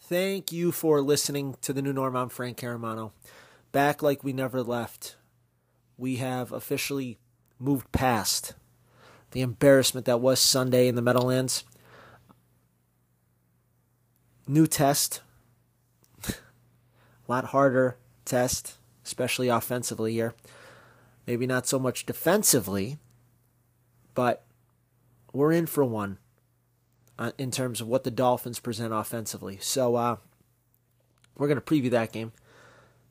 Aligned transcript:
Thank 0.00 0.50
you 0.50 0.72
for 0.72 1.00
listening 1.00 1.56
to 1.62 1.72
the 1.72 1.80
new 1.80 1.92
norm. 1.92 2.16
I'm 2.16 2.28
Frank 2.28 2.58
Caramano. 2.58 3.12
Back 3.70 4.02
like 4.02 4.24
we 4.24 4.32
never 4.32 4.64
left. 4.64 5.14
We 5.96 6.16
have 6.16 6.50
officially 6.50 7.18
moved 7.60 7.92
past 7.92 8.54
the 9.30 9.40
embarrassment 9.40 10.06
that 10.06 10.20
was 10.20 10.40
Sunday 10.40 10.88
in 10.88 10.96
the 10.96 11.02
Meadowlands. 11.02 11.62
New 14.48 14.66
test. 14.66 15.20
A 16.26 16.32
lot 17.28 17.44
harder 17.46 17.96
test, 18.24 18.78
especially 19.04 19.48
offensively 19.48 20.14
here. 20.14 20.34
Maybe 21.30 21.46
not 21.46 21.64
so 21.64 21.78
much 21.78 22.06
defensively, 22.06 22.98
but 24.14 24.44
we're 25.32 25.52
in 25.52 25.66
for 25.66 25.84
one 25.84 26.18
uh, 27.20 27.30
in 27.38 27.52
terms 27.52 27.80
of 27.80 27.86
what 27.86 28.02
the 28.02 28.10
Dolphins 28.10 28.58
present 28.58 28.92
offensively. 28.92 29.56
So 29.60 29.94
uh, 29.94 30.16
we're 31.36 31.46
going 31.46 31.60
to 31.60 31.64
preview 31.64 31.90
that 31.92 32.10
game. 32.10 32.32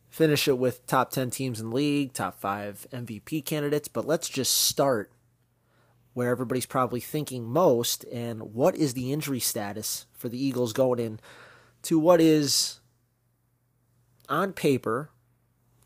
Finish 0.10 0.50
it 0.50 0.58
with 0.58 0.86
top 0.86 1.12
10 1.12 1.30
teams 1.30 1.62
in 1.62 1.70
the 1.70 1.76
league, 1.78 2.12
top 2.12 2.42
five 2.42 2.86
MVP 2.92 3.46
candidates. 3.46 3.88
But 3.88 4.06
let's 4.06 4.28
just 4.28 4.54
start 4.54 5.14
where 6.14 6.30
everybody's 6.30 6.66
probably 6.66 7.00
thinking 7.00 7.46
most 7.46 8.04
and 8.12 8.54
what 8.54 8.76
is 8.76 8.96
the 8.96 9.14
injury 9.14 9.40
status 9.40 10.08
for 10.12 10.28
the 10.28 10.44
Eagles 10.44 10.74
going 10.74 11.00
in 11.00 11.22
to 11.84 11.98
what 11.98 12.20
is 12.20 12.82
on 14.28 14.52
paper 14.52 15.10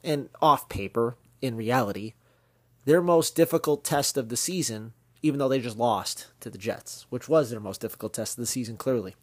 and 0.04 0.30
off 0.42 0.68
paper 0.68 1.16
in 1.40 1.56
reality 1.56 2.16
their 2.86 3.02
most 3.02 3.36
difficult 3.36 3.84
test 3.84 4.18
of 4.18 4.30
the 4.30 4.38
season 4.38 4.94
even 5.24 5.40
though 5.40 5.48
they 5.48 5.60
just 5.60 5.78
lost 5.78 6.28
to 6.42 6.50
the 6.50 6.58
Jets, 6.58 7.08
which 7.10 7.30
was 7.30 7.50
their 7.50 7.62
most 7.62 7.80
difficult 7.80 8.14
test 8.14 8.38
of 8.38 8.42
the 8.42 8.46
season, 8.46 8.76
clearly. 8.76 9.16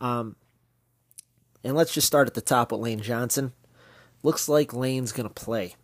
Um, 0.00 0.34
and 1.62 1.74
let's 1.74 1.94
just 1.94 2.08
start 2.08 2.26
at 2.26 2.34
the 2.34 2.40
top 2.40 2.72
with 2.72 2.80
Lane 2.80 3.00
Johnson. 3.00 3.52
Looks 4.24 4.48
like 4.48 4.74
Lane's 4.74 5.12
going 5.12 5.28
to 5.28 5.32
play. 5.34 5.76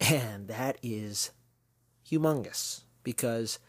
And 0.00 0.48
that 0.48 0.76
is 0.82 1.30
humongous 2.10 2.82
because 3.04 3.60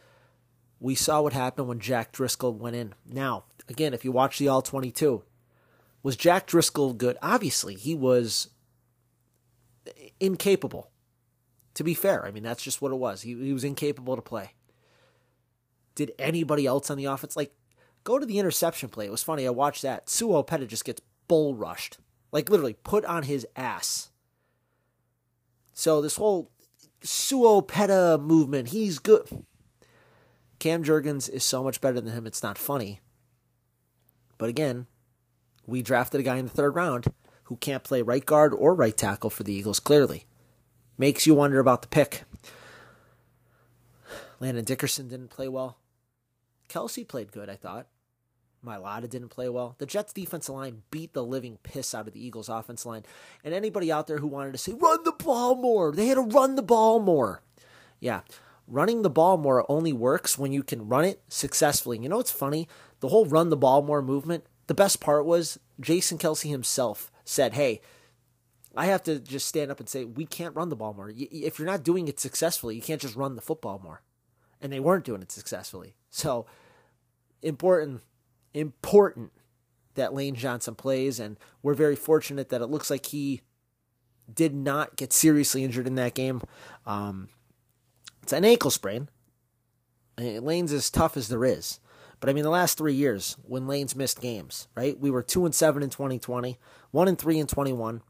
we 0.79 0.95
saw 0.95 1.21
what 1.21 1.33
happened 1.33 1.67
when 1.67 1.79
Jack 1.79 2.11
Driscoll 2.11 2.53
went 2.53 2.75
in. 2.75 2.95
Now, 3.05 3.43
again, 3.69 3.93
if 3.93 4.03
you 4.03 4.11
watch 4.11 4.39
the 4.39 4.47
All 4.47 4.63
22, 4.63 5.23
was 6.01 6.15
Jack 6.15 6.47
Driscoll 6.47 6.93
good? 6.93 7.17
Obviously, 7.21 7.75
he 7.75 7.93
was 7.93 8.49
incapable. 10.19 10.90
To 11.75 11.83
be 11.83 11.93
fair, 11.93 12.25
I 12.25 12.31
mean, 12.31 12.43
that's 12.43 12.63
just 12.63 12.81
what 12.81 12.91
it 12.91 12.95
was. 12.95 13.21
He, 13.21 13.33
he 13.33 13.53
was 13.53 13.63
incapable 13.63 14.15
to 14.15 14.21
play 14.21 14.53
did 15.95 16.13
anybody 16.17 16.65
else 16.65 16.89
on 16.89 16.97
the 16.97 17.05
offense 17.05 17.35
like 17.35 17.53
go 18.03 18.19
to 18.19 18.25
the 18.25 18.39
interception 18.39 18.89
play? 18.89 19.05
It 19.05 19.11
was 19.11 19.23
funny. 19.23 19.45
I 19.45 19.51
watched 19.51 19.81
that. 19.83 20.09
Sua 20.09 20.43
Opeta 20.43 20.67
just 20.67 20.85
gets 20.85 21.01
bull 21.27 21.55
rushed, 21.55 21.97
like 22.31 22.49
literally 22.49 22.73
put 22.73 23.05
on 23.05 23.23
his 23.23 23.45
ass. 23.55 24.09
So 25.73 26.01
this 26.01 26.15
whole 26.17 26.51
Sua 27.01 27.61
Opeta 27.61 28.19
movement, 28.19 28.69
he's 28.69 28.99
good. 28.99 29.45
Cam 30.59 30.83
Jurgens 30.83 31.29
is 31.29 31.43
so 31.43 31.63
much 31.63 31.81
better 31.81 31.99
than 31.99 32.13
him. 32.13 32.27
It's 32.27 32.43
not 32.43 32.57
funny. 32.57 32.99
But 34.37 34.49
again, 34.49 34.87
we 35.65 35.81
drafted 35.81 36.19
a 36.19 36.23
guy 36.23 36.37
in 36.37 36.45
the 36.45 36.51
third 36.51 36.75
round 36.75 37.05
who 37.45 37.57
can't 37.57 37.83
play 37.83 38.01
right 38.01 38.25
guard 38.25 38.53
or 38.53 38.73
right 38.75 38.95
tackle 38.95 39.29
for 39.29 39.43
the 39.43 39.53
Eagles. 39.53 39.79
Clearly, 39.79 40.25
makes 41.01 41.25
you 41.25 41.33
wonder 41.33 41.59
about 41.59 41.81
the 41.81 41.87
pick. 41.87 42.25
Landon 44.39 44.63
Dickerson 44.63 45.07
didn't 45.07 45.31
play 45.31 45.47
well. 45.47 45.79
Kelce 46.69 47.07
played 47.07 47.31
good, 47.31 47.49
I 47.49 47.55
thought. 47.55 47.87
Mailata 48.63 49.09
didn't 49.09 49.29
play 49.29 49.49
well. 49.49 49.73
The 49.79 49.87
Jets' 49.87 50.13
defensive 50.13 50.53
line 50.53 50.83
beat 50.91 51.13
the 51.13 51.23
living 51.23 51.57
piss 51.63 51.95
out 51.95 52.07
of 52.07 52.13
the 52.13 52.23
Eagles' 52.23 52.49
offense 52.49 52.85
line. 52.85 53.03
And 53.43 53.51
anybody 53.51 53.91
out 53.91 54.05
there 54.05 54.19
who 54.19 54.27
wanted 54.27 54.51
to 54.51 54.59
say, 54.59 54.73
run 54.73 55.03
the 55.03 55.11
ball 55.13 55.55
more, 55.55 55.91
they 55.91 56.05
had 56.05 56.15
to 56.15 56.21
run 56.21 56.53
the 56.55 56.61
ball 56.61 56.99
more. 56.99 57.41
Yeah, 57.99 58.21
running 58.67 59.01
the 59.01 59.09
ball 59.09 59.37
more 59.37 59.65
only 59.67 59.93
works 59.93 60.37
when 60.37 60.53
you 60.53 60.61
can 60.61 60.87
run 60.87 61.03
it 61.03 61.23
successfully. 61.27 61.97
You 61.97 62.09
know 62.09 62.17
what's 62.17 62.29
funny? 62.29 62.67
The 62.99 63.09
whole 63.09 63.25
run 63.25 63.49
the 63.49 63.57
ball 63.57 63.81
more 63.81 64.03
movement, 64.03 64.45
the 64.67 64.75
best 64.75 65.01
part 65.01 65.25
was 65.25 65.59
Jason 65.79 66.19
Kelce 66.19 66.47
himself 66.47 67.11
said, 67.25 67.53
hey, 67.53 67.81
I 68.75 68.85
have 68.85 69.03
to 69.03 69.19
just 69.19 69.47
stand 69.47 69.71
up 69.71 69.79
and 69.79 69.89
say, 69.89 70.05
we 70.05 70.25
can't 70.25 70.55
run 70.55 70.69
the 70.69 70.75
ball 70.75 70.93
more. 70.93 71.11
If 71.15 71.59
you're 71.59 71.65
not 71.65 71.83
doing 71.83 72.07
it 72.07 72.19
successfully, 72.19 72.75
you 72.75 72.81
can't 72.81 73.01
just 73.01 73.15
run 73.15 73.35
the 73.35 73.41
football 73.41 73.81
more. 73.83 74.01
And 74.61 74.71
they 74.71 74.79
weren't 74.79 75.05
doing 75.05 75.21
it 75.21 75.31
successfully. 75.31 75.95
So, 76.09 76.45
important, 77.41 78.01
important 78.53 79.31
that 79.95 80.13
Lane 80.13 80.35
Johnson 80.35 80.75
plays, 80.75 81.19
and 81.19 81.37
we're 81.61 81.73
very 81.73 81.95
fortunate 81.95 82.49
that 82.49 82.61
it 82.61 82.67
looks 82.67 82.89
like 82.89 83.07
he 83.07 83.41
did 84.33 84.53
not 84.53 84.95
get 84.95 85.11
seriously 85.11 85.63
injured 85.63 85.87
in 85.87 85.95
that 85.95 86.13
game. 86.13 86.41
Um, 86.85 87.29
it's 88.23 88.33
an 88.33 88.45
ankle 88.45 88.71
sprain. 88.71 89.09
Lane's 90.17 90.71
as 90.71 90.89
tough 90.89 91.17
as 91.17 91.27
there 91.27 91.43
is. 91.43 91.79
But 92.19 92.29
I 92.29 92.33
mean, 92.33 92.43
the 92.43 92.51
last 92.51 92.77
three 92.77 92.93
years 92.93 93.35
when 93.41 93.67
Lane's 93.67 93.95
missed 93.95 94.21
games, 94.21 94.67
right? 94.75 94.97
We 94.97 95.09
were 95.09 95.23
two 95.23 95.43
and 95.43 95.55
seven 95.55 95.81
in 95.81 95.89
2020, 95.89 96.59
one 96.91 97.07
and 97.07 97.17
three 97.17 97.39
in 97.39 97.47
21, 97.47 98.01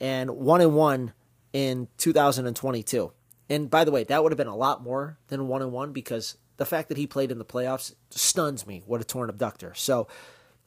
and 0.00 0.30
one 0.30 0.60
and 0.60 0.74
one 0.74 1.12
in 1.52 1.88
2022. 1.98 3.12
And 3.50 3.70
by 3.70 3.84
the 3.84 3.90
way, 3.90 4.04
that 4.04 4.22
would 4.22 4.32
have 4.32 4.38
been 4.38 4.46
a 4.46 4.56
lot 4.56 4.82
more 4.82 5.18
than 5.28 5.48
one 5.48 5.62
and 5.62 5.72
one 5.72 5.92
because 5.92 6.36
the 6.58 6.66
fact 6.66 6.88
that 6.88 6.98
he 6.98 7.06
played 7.06 7.30
in 7.30 7.38
the 7.38 7.44
playoffs 7.44 7.94
stuns 8.10 8.66
me. 8.66 8.82
What 8.84 9.00
a 9.00 9.04
torn 9.04 9.30
abductor. 9.30 9.72
So 9.74 10.06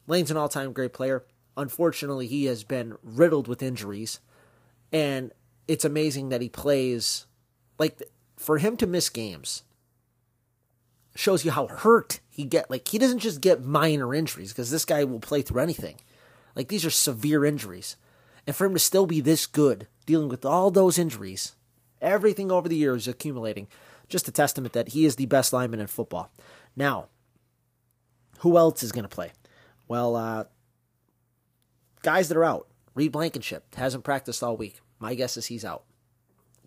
Lane's 0.06 0.30
an 0.30 0.36
all 0.36 0.48
time 0.48 0.72
great 0.72 0.92
player. 0.92 1.24
Unfortunately, 1.56 2.26
he 2.26 2.46
has 2.46 2.64
been 2.64 2.96
riddled 3.02 3.46
with 3.46 3.62
injuries. 3.62 4.20
And 4.90 5.32
it's 5.68 5.84
amazing 5.84 6.30
that 6.30 6.40
he 6.40 6.48
plays. 6.48 7.26
Like, 7.78 8.02
for 8.36 8.58
him 8.58 8.76
to 8.78 8.86
miss 8.86 9.08
games 9.08 9.62
shows 11.14 11.44
you 11.44 11.50
how 11.50 11.66
hurt 11.68 12.20
he 12.30 12.44
get. 12.44 12.70
Like, 12.70 12.88
he 12.88 12.98
doesn't 12.98 13.18
just 13.18 13.40
get 13.40 13.62
minor 13.62 14.14
injuries 14.14 14.52
because 14.52 14.70
this 14.70 14.84
guy 14.84 15.04
will 15.04 15.20
play 15.20 15.42
through 15.42 15.60
anything. 15.60 15.96
Like, 16.56 16.68
these 16.68 16.84
are 16.84 16.90
severe 16.90 17.44
injuries. 17.44 17.96
And 18.46 18.56
for 18.56 18.66
him 18.66 18.74
to 18.74 18.78
still 18.78 19.06
be 19.06 19.20
this 19.20 19.46
good, 19.46 19.86
dealing 20.06 20.28
with 20.28 20.44
all 20.44 20.70
those 20.70 20.98
injuries, 20.98 21.54
everything 22.00 22.50
over 22.50 22.68
the 22.68 22.76
years 22.76 23.06
accumulating, 23.06 23.68
just 24.08 24.28
a 24.28 24.32
testament 24.32 24.72
that 24.72 24.88
he 24.88 25.04
is 25.04 25.16
the 25.16 25.26
best 25.26 25.52
lineman 25.52 25.80
in 25.80 25.86
football. 25.86 26.30
Now, 26.74 27.06
who 28.38 28.58
else 28.58 28.82
is 28.82 28.92
going 28.92 29.04
to 29.04 29.08
play? 29.08 29.32
Well, 29.86 30.16
uh, 30.16 30.44
guys 32.02 32.28
that 32.28 32.36
are 32.36 32.44
out. 32.44 32.66
Reed 32.94 33.12
Blankenship 33.12 33.74
hasn't 33.74 34.04
practiced 34.04 34.42
all 34.42 34.56
week. 34.56 34.80
My 34.98 35.14
guess 35.14 35.36
is 35.36 35.46
he's 35.46 35.64
out. 35.64 35.84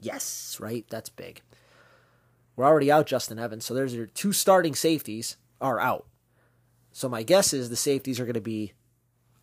Yes, 0.02 0.58
right? 0.60 0.86
That's 0.90 1.10
big. 1.10 1.42
We're 2.56 2.66
already 2.66 2.92
out 2.92 3.06
Justin 3.06 3.38
Evans, 3.38 3.66
so 3.66 3.74
there's 3.74 3.94
your 3.94 4.08
two 4.08 4.32
starting 4.32 4.76
safeties 4.76 5.38
are 5.62 5.80
out. 5.80 6.08
So 6.92 7.10
my 7.10 7.24
guess 7.24 7.54
is 7.54 7.70
the 7.70 7.76
safeties 7.76 8.20
are 8.20 8.26
going 8.26 8.36
to 8.36 8.42
be 8.42 8.74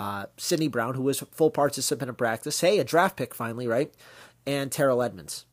uh, 0.03 0.27
Sydney 0.37 0.67
Brown, 0.67 0.95
who 0.95 1.03
was 1.03 1.21
full 1.31 1.51
participant 1.51 2.09
in 2.09 2.15
practice. 2.17 2.61
Hey, 2.61 2.81
a 2.81 2.85
draft 2.85 3.17
pick 3.17 3.35
finally, 3.35 3.69
right? 3.69 3.95
And 4.45 4.73
Terrell 4.73 5.01
Edmunds. 5.01 5.45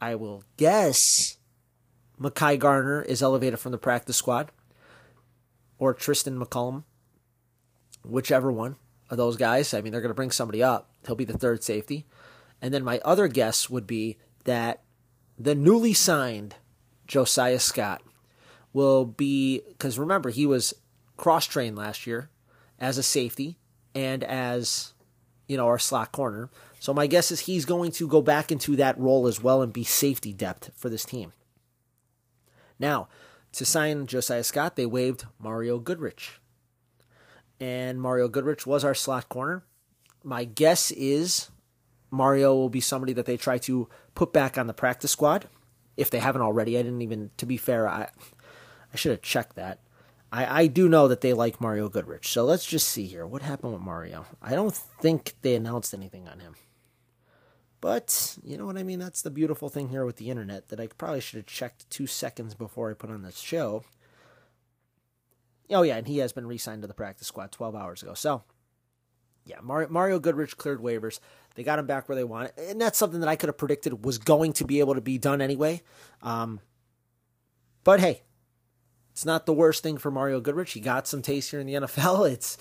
I 0.00 0.14
will 0.14 0.44
guess 0.56 1.38
Mekhi 2.20 2.56
Garner 2.58 3.02
is 3.02 3.22
elevated 3.22 3.58
from 3.58 3.72
the 3.72 3.78
practice 3.78 4.16
squad, 4.16 4.52
or 5.78 5.92
Tristan 5.92 6.38
McCollum, 6.38 6.84
whichever 8.04 8.52
one 8.52 8.76
of 9.10 9.16
those 9.16 9.36
guys. 9.36 9.74
I 9.74 9.80
mean, 9.80 9.90
they're 9.90 10.00
going 10.00 10.10
to 10.10 10.14
bring 10.14 10.30
somebody 10.30 10.62
up. 10.62 10.90
He'll 11.04 11.16
be 11.16 11.24
the 11.24 11.36
third 11.36 11.64
safety. 11.64 12.06
And 12.62 12.72
then 12.72 12.84
my 12.84 13.00
other 13.04 13.26
guess 13.26 13.68
would 13.68 13.86
be 13.86 14.16
that 14.44 14.82
the 15.36 15.56
newly 15.56 15.92
signed 15.92 16.54
Josiah 17.08 17.58
Scott 17.58 18.00
will 18.72 19.04
be, 19.04 19.60
because 19.66 19.98
remember, 19.98 20.30
he 20.30 20.46
was 20.46 20.72
cross 21.16 21.46
trained 21.46 21.76
last 21.76 22.06
year 22.06 22.30
as 22.78 22.98
a 22.98 23.02
safety 23.02 23.58
and 23.94 24.24
as, 24.24 24.94
you 25.46 25.56
know, 25.56 25.66
our 25.66 25.78
slot 25.78 26.12
corner. 26.12 26.50
So 26.80 26.92
my 26.92 27.06
guess 27.06 27.30
is 27.30 27.40
he's 27.40 27.64
going 27.64 27.92
to 27.92 28.08
go 28.08 28.20
back 28.20 28.52
into 28.52 28.76
that 28.76 28.98
role 28.98 29.26
as 29.26 29.42
well 29.42 29.62
and 29.62 29.72
be 29.72 29.84
safety 29.84 30.32
depth 30.32 30.70
for 30.76 30.88
this 30.88 31.04
team. 31.04 31.32
Now, 32.78 33.08
to 33.52 33.64
sign 33.64 34.06
Josiah 34.06 34.44
Scott, 34.44 34.76
they 34.76 34.86
waived 34.86 35.26
Mario 35.38 35.78
Goodrich. 35.78 36.40
And 37.60 38.00
Mario 38.00 38.28
Goodrich 38.28 38.66
was 38.66 38.84
our 38.84 38.94
slot 38.94 39.28
corner. 39.28 39.64
My 40.22 40.44
guess 40.44 40.90
is 40.90 41.50
Mario 42.10 42.54
will 42.54 42.68
be 42.68 42.80
somebody 42.80 43.12
that 43.12 43.26
they 43.26 43.36
try 43.36 43.58
to 43.58 43.88
put 44.14 44.32
back 44.32 44.58
on 44.58 44.66
the 44.66 44.74
practice 44.74 45.12
squad 45.12 45.48
if 45.96 46.10
they 46.10 46.18
haven't 46.18 46.42
already. 46.42 46.76
I 46.76 46.82
didn't 46.82 47.02
even, 47.02 47.30
to 47.36 47.46
be 47.46 47.56
fair, 47.56 47.88
I, 47.88 48.08
I 48.92 48.96
should 48.96 49.12
have 49.12 49.22
checked 49.22 49.56
that. 49.56 49.80
I, 50.34 50.62
I 50.62 50.66
do 50.66 50.88
know 50.88 51.06
that 51.06 51.20
they 51.20 51.32
like 51.32 51.60
Mario 51.60 51.88
Goodrich. 51.88 52.28
So 52.28 52.44
let's 52.44 52.66
just 52.66 52.88
see 52.88 53.06
here. 53.06 53.24
What 53.24 53.42
happened 53.42 53.72
with 53.72 53.82
Mario? 53.82 54.26
I 54.42 54.50
don't 54.56 54.74
think 54.74 55.34
they 55.42 55.54
announced 55.54 55.94
anything 55.94 56.26
on 56.26 56.40
him. 56.40 56.56
But 57.80 58.36
you 58.42 58.56
know 58.58 58.66
what 58.66 58.76
I 58.76 58.82
mean? 58.82 58.98
That's 58.98 59.22
the 59.22 59.30
beautiful 59.30 59.68
thing 59.68 59.90
here 59.90 60.04
with 60.04 60.16
the 60.16 60.30
internet 60.30 60.68
that 60.68 60.80
I 60.80 60.88
probably 60.88 61.20
should 61.20 61.36
have 61.36 61.46
checked 61.46 61.88
two 61.88 62.08
seconds 62.08 62.56
before 62.56 62.90
I 62.90 62.94
put 62.94 63.10
on 63.10 63.22
this 63.22 63.38
show. 63.38 63.84
Oh, 65.70 65.82
yeah, 65.82 65.98
and 65.98 66.08
he 66.08 66.18
has 66.18 66.32
been 66.32 66.48
re 66.48 66.58
signed 66.58 66.82
to 66.82 66.88
the 66.88 66.94
practice 66.94 67.28
squad 67.28 67.52
12 67.52 67.76
hours 67.76 68.02
ago. 68.02 68.14
So, 68.14 68.42
yeah, 69.44 69.58
Mario, 69.62 70.18
Goodrich 70.18 70.56
cleared 70.56 70.80
waivers. 70.80 71.20
They 71.54 71.62
got 71.62 71.78
him 71.78 71.86
back 71.86 72.08
where 72.08 72.16
they 72.16 72.24
wanted. 72.24 72.58
And 72.58 72.80
that's 72.80 72.98
something 72.98 73.20
that 73.20 73.28
I 73.28 73.36
could 73.36 73.50
have 73.50 73.58
predicted 73.58 74.04
was 74.04 74.18
going 74.18 74.52
to 74.54 74.64
be 74.64 74.80
able 74.80 74.96
to 74.96 75.00
be 75.00 75.16
done 75.16 75.40
anyway. 75.40 75.82
Um, 76.22 76.58
but 77.84 78.00
hey, 78.00 78.22
it's 79.14 79.24
not 79.24 79.46
the 79.46 79.52
worst 79.52 79.84
thing 79.84 79.96
for 79.96 80.10
Mario 80.10 80.40
Goodrich. 80.40 80.72
He 80.72 80.80
got 80.80 81.06
some 81.06 81.22
taste 81.22 81.52
here 81.52 81.60
in 81.60 81.68
the 81.68 81.74
NFL. 81.74 82.28
It's 82.34 82.58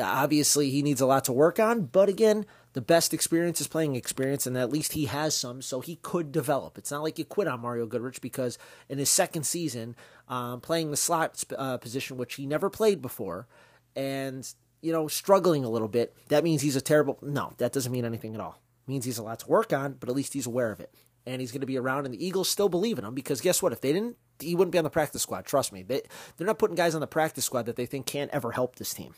obviously 0.00 0.68
he 0.68 0.82
needs 0.82 1.00
a 1.00 1.06
lot 1.06 1.22
to 1.26 1.32
work 1.32 1.60
on, 1.60 1.82
but 1.82 2.08
again, 2.08 2.44
the 2.72 2.80
best 2.80 3.14
experience 3.14 3.60
is 3.60 3.68
playing 3.68 3.94
experience, 3.94 4.44
and 4.44 4.58
at 4.58 4.72
least 4.72 4.94
he 4.94 5.04
has 5.04 5.36
some, 5.36 5.62
so 5.62 5.78
he 5.80 6.00
could 6.02 6.32
develop. 6.32 6.76
It's 6.76 6.90
not 6.90 7.04
like 7.04 7.20
you 7.20 7.24
quit 7.24 7.46
on 7.46 7.60
Mario 7.60 7.86
Goodrich 7.86 8.20
because 8.20 8.58
in 8.88 8.98
his 8.98 9.10
second 9.10 9.44
season, 9.44 9.94
um, 10.28 10.60
playing 10.60 10.90
the 10.90 10.96
slot 10.96 11.44
uh, 11.56 11.76
position, 11.76 12.16
which 12.16 12.34
he 12.34 12.46
never 12.46 12.68
played 12.68 13.00
before, 13.00 13.46
and 13.94 14.52
you 14.80 14.90
know 14.90 15.06
struggling 15.06 15.64
a 15.64 15.70
little 15.70 15.86
bit, 15.86 16.16
that 16.30 16.42
means 16.42 16.62
he's 16.62 16.74
a 16.74 16.80
terrible. 16.80 17.16
No, 17.22 17.52
that 17.58 17.72
doesn't 17.72 17.92
mean 17.92 18.04
anything 18.04 18.34
at 18.34 18.40
all. 18.40 18.60
It 18.86 18.90
means 18.90 19.04
he's 19.04 19.18
a 19.18 19.22
lot 19.22 19.38
to 19.40 19.48
work 19.48 19.72
on, 19.72 19.92
but 20.00 20.08
at 20.08 20.16
least 20.16 20.32
he's 20.32 20.46
aware 20.46 20.72
of 20.72 20.80
it, 20.80 20.92
and 21.26 21.40
he's 21.40 21.52
going 21.52 21.60
to 21.60 21.66
be 21.66 21.78
around. 21.78 22.04
And 22.04 22.14
the 22.14 22.24
Eagles 22.24 22.48
still 22.48 22.68
believe 22.68 22.98
in 22.98 23.04
him 23.04 23.14
because 23.14 23.40
guess 23.40 23.62
what? 23.62 23.72
If 23.72 23.80
they 23.80 23.92
didn't, 23.92 24.16
he 24.38 24.54
wouldn't 24.54 24.72
be 24.72 24.78
on 24.78 24.84
the 24.84 24.90
practice 24.90 25.22
squad. 25.22 25.44
Trust 25.44 25.72
me, 25.72 25.82
they 25.82 26.02
they're 26.36 26.46
not 26.46 26.58
putting 26.58 26.76
guys 26.76 26.94
on 26.94 27.00
the 27.00 27.06
practice 27.06 27.44
squad 27.44 27.66
that 27.66 27.76
they 27.76 27.86
think 27.86 28.06
can't 28.06 28.30
ever 28.32 28.52
help 28.52 28.76
this 28.76 28.94
team. 28.94 29.14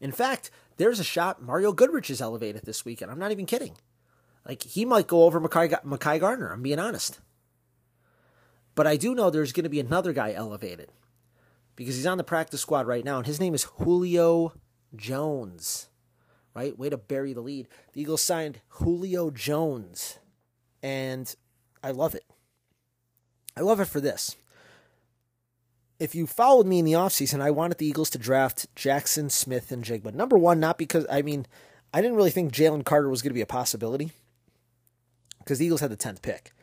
In 0.00 0.12
fact, 0.12 0.50
there's 0.76 1.00
a 1.00 1.04
shot 1.04 1.42
Mario 1.42 1.72
Goodrich 1.72 2.10
is 2.10 2.20
elevated 2.20 2.62
this 2.64 2.84
weekend. 2.84 3.10
I'm 3.10 3.18
not 3.18 3.32
even 3.32 3.46
kidding. 3.46 3.76
Like 4.46 4.62
he 4.62 4.84
might 4.84 5.06
go 5.06 5.24
over 5.24 5.40
Mekhi 5.40 6.20
Garner. 6.20 6.52
I'm 6.52 6.62
being 6.62 6.80
honest. 6.80 7.20
But 8.74 8.86
I 8.86 8.96
do 8.96 9.14
know 9.14 9.30
there's 9.30 9.52
going 9.52 9.64
to 9.64 9.70
be 9.70 9.80
another 9.80 10.12
guy 10.12 10.32
elevated 10.32 10.90
because 11.76 11.96
he's 11.96 12.06
on 12.06 12.18
the 12.18 12.24
practice 12.24 12.60
squad 12.60 12.86
right 12.86 13.04
now, 13.04 13.18
and 13.18 13.26
his 13.26 13.40
name 13.40 13.54
is 13.54 13.64
Julio 13.64 14.54
Jones. 14.96 15.88
Right? 16.54 16.78
Way 16.78 16.90
to 16.90 16.98
bury 16.98 17.32
the 17.32 17.40
lead. 17.40 17.68
The 17.92 18.02
Eagles 18.02 18.22
signed 18.22 18.60
Julio 18.68 19.30
Jones, 19.30 20.18
and 20.82 21.34
I 21.82 21.92
love 21.92 22.14
it. 22.14 22.24
I 23.56 23.60
love 23.60 23.80
it 23.80 23.86
for 23.86 24.00
this 24.00 24.36
if 26.02 26.16
you 26.16 26.26
followed 26.26 26.66
me 26.66 26.80
in 26.80 26.84
the 26.84 26.94
offseason, 26.94 27.40
I 27.40 27.52
wanted 27.52 27.78
the 27.78 27.86
Eagles 27.86 28.10
to 28.10 28.18
draft 28.18 28.66
Jackson 28.74 29.30
Smith-Njigba. 29.30 30.12
Number 30.12 30.36
one, 30.36 30.58
not 30.58 30.76
because, 30.76 31.06
I 31.08 31.22
mean, 31.22 31.46
I 31.94 32.02
didn't 32.02 32.16
really 32.16 32.32
think 32.32 32.52
Jalen 32.52 32.84
Carter 32.84 33.08
was 33.08 33.22
going 33.22 33.30
to 33.30 33.34
be 33.34 33.40
a 33.40 33.46
possibility 33.46 34.10
because 35.38 35.60
the 35.60 35.66
Eagles 35.66 35.80
had 35.80 35.92
the 35.92 35.96
10th 35.96 36.20
pick. 36.20 36.54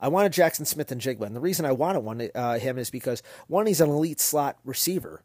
I 0.00 0.08
wanted 0.08 0.32
Jackson 0.32 0.64
Smith-Njigba. 0.64 1.22
And 1.22 1.36
the 1.36 1.40
reason 1.40 1.64
I 1.64 1.70
wanted 1.70 2.00
one, 2.00 2.28
uh, 2.34 2.58
him 2.58 2.76
is 2.76 2.90
because, 2.90 3.22
one, 3.46 3.66
he's 3.66 3.80
an 3.80 3.88
elite 3.88 4.18
slot 4.18 4.58
receiver, 4.64 5.22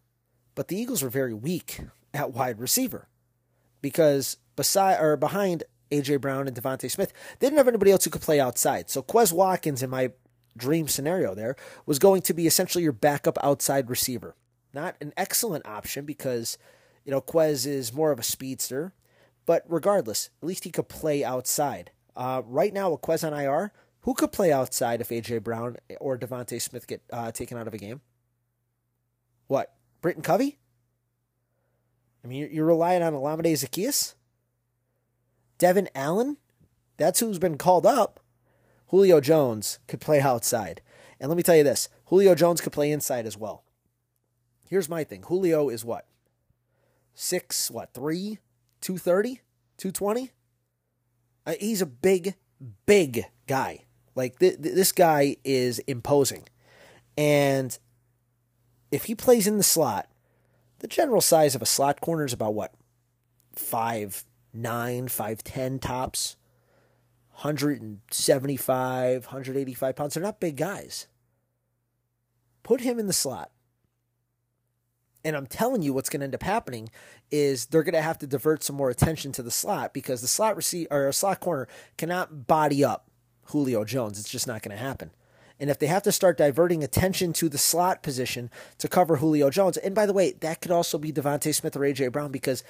but 0.54 0.68
the 0.68 0.78
Eagles 0.78 1.02
were 1.02 1.10
very 1.10 1.34
weak 1.34 1.80
at 2.14 2.31
wide 2.31 2.60
receiver 2.60 3.08
because 3.83 4.38
beside 4.56 5.00
or 5.00 5.15
behind 5.15 5.63
A.J. 5.91 6.15
Brown 6.18 6.47
and 6.47 6.57
DeVonta 6.57 6.89
Smith, 6.89 7.13
they 7.38 7.45
didn't 7.45 7.59
have 7.59 7.68
anybody 7.68 7.91
else 7.91 8.03
who 8.06 8.09
could 8.09 8.24
play 8.24 8.39
outside. 8.39 8.89
So 8.89 9.03
Quez 9.03 9.31
Watkins, 9.31 9.83
in 9.83 9.91
my 9.91 10.12
dream 10.56 10.88
scenario 10.88 11.33
there 11.33 11.56
was 11.85 11.97
going 11.97 12.21
to 12.21 12.33
be 12.33 12.47
essentially 12.47 12.83
your 12.83 12.94
backup 12.94 13.38
outside 13.44 13.89
receiver. 13.89 14.35
Not 14.74 14.95
an 15.01 15.13
excellent 15.18 15.68
option 15.68 16.06
because, 16.06 16.57
you 17.06 17.12
know, 17.12 17.21
Quez 17.21 17.68
is 17.68 17.94
more 17.94 18.12
of 18.12 18.19
a 18.19 18.24
speedster, 18.24 18.94
but 19.45 19.63
regardless, 19.68 20.29
at 20.41 20.47
least 20.47 20.63
he 20.63 20.71
could 20.71 20.89
play 20.89 21.24
outside. 21.24 21.91
Uh, 22.15 22.41
right 22.45 22.74
now, 22.74 22.91
with 22.91 23.01
Quez 23.01 23.25
on 23.25 23.38
IR, 23.38 23.71
who 24.01 24.13
could 24.13 24.31
play 24.31 24.51
outside 24.51 25.01
if 25.01 25.09
AJ 25.09 25.44
Brown 25.44 25.77
or 26.00 26.18
DeVonta 26.18 26.62
Smith 26.62 26.88
get 26.88 27.03
uh, 27.12 27.31
taken 27.31 27.57
out 27.57 27.68
of 27.68 27.74
a 27.74 27.77
game? 27.77 28.01
What, 29.47 29.74
Britton 30.01 30.24
Covey? 30.24 30.59
I 32.24 32.28
mean, 32.28 32.50
you're 32.52 32.66
relying 32.66 33.04
on 33.04 33.14
Olamide 33.14 33.54
Zaccheaus? 33.54 34.14
Devon 35.58 35.90
Allen? 35.94 36.38
That's 36.98 37.20
who's 37.20 37.40
been 37.40 37.58
called 37.58 37.86
up. 37.86 38.20
Julio 38.88 39.20
Jones 39.20 39.80
could 39.88 40.00
play 40.00 40.22
outside. 40.22 40.81
And 41.20 41.30
let 41.30 41.36
me 41.36 41.44
tell 41.44 41.56
you 41.56 41.64
this 41.64 41.90
Julio 42.06 42.36
Jones 42.36 42.62
could 42.62 42.74
play 42.74 42.92
inside 42.92 43.25
as 43.25 43.38
well. 43.38 43.64
Here's 44.70 44.90
my 44.90 45.04
thing 45.04 45.24
Julio 45.24 45.70
is 45.70 45.84
what? 45.86 46.08
Six, 47.14 47.70
what, 47.70 47.94
three? 47.94 48.40
230? 48.81 49.42
220? 49.78 50.31
Uh, 51.46 51.54
he's 51.60 51.81
a 51.81 51.86
big, 51.86 52.36
big 52.86 53.25
guy. 53.48 53.86
Like, 54.16 54.40
th- 54.40 54.62
th- 54.62 54.75
this 54.75 54.92
guy 54.92 55.38
is 55.44 55.80
imposing. 55.80 56.44
And 57.18 57.78
if 58.92 59.06
he 59.06 59.16
plays 59.16 59.48
in 59.48 59.58
the 59.58 59.64
slot, 59.64 60.10
the 60.83 60.88
general 60.89 61.21
size 61.21 61.56
of 61.56 61.62
a 61.62 61.65
slot 61.65 62.01
corner 62.01 62.25
is 62.25 62.33
about 62.33 62.56
what? 62.56 62.74
Five 63.56 64.25
nine, 64.53 65.07
five 65.07 65.41
ten 65.41 65.80
tops. 65.80 66.35
175, 67.38 69.25
185 69.25 69.95
pounds. 69.95 70.13
They're 70.13 70.21
not 70.21 70.39
big 70.41 70.57
guys. 70.57 71.07
Put 72.62 72.81
him 72.81 73.00
in 73.00 73.07
the 73.07 73.13
slot. 73.13 73.50
And 75.25 75.35
I'm 75.35 75.47
telling 75.47 75.81
you, 75.81 75.94
what's 75.94 76.09
going 76.09 76.19
to 76.19 76.25
end 76.25 76.35
up 76.35 76.44
happening 76.44 76.89
is 77.31 77.65
they're 77.68 77.81
going 77.81 77.94
to 77.94 78.01
have 78.01 78.19
to 78.19 78.27
divert 78.27 78.62
some 78.62 78.75
more 78.75 78.89
attention 78.91 79.31
to 79.31 79.41
the 79.41 79.50
slot 79.50 79.94
because 79.94 80.21
the 80.21 80.27
slot 80.27 80.56
receiver 80.56 81.07
or 81.07 81.12
slot 81.12 81.39
corner 81.39 81.68
cannot 81.97 82.45
body 82.45 82.83
up 82.83 83.09
Julio 83.45 83.83
Jones. 83.83 84.19
It's 84.19 84.29
just 84.29 84.47
not 84.47 84.62
going 84.62 84.77
to 84.77 84.83
happen. 84.83 85.12
And 85.63 85.69
if 85.69 85.80
they 85.80 85.88
have 85.88 86.04
to 86.04 86.12
start 86.12 86.38
diverting 86.38 86.83
attention 86.83 87.31
to 87.31 87.48
the 87.48 87.57
slot 87.57 88.04
position 88.04 88.51
to 88.80 88.89
cover 88.89 89.15
Julio 89.15 89.50
Jones, 89.50 89.77
and 89.77 89.95
by 89.95 90.06
the 90.06 90.12
way, 90.12 90.33
that 90.42 90.60
could 90.60 90.71
also 90.71 90.98
be 90.98 91.13
DeVonta 91.13 91.56
Smith 91.56 91.77
or 91.77 91.80
AJ 91.80 92.12
Brown 92.12 92.33
because 92.33 92.65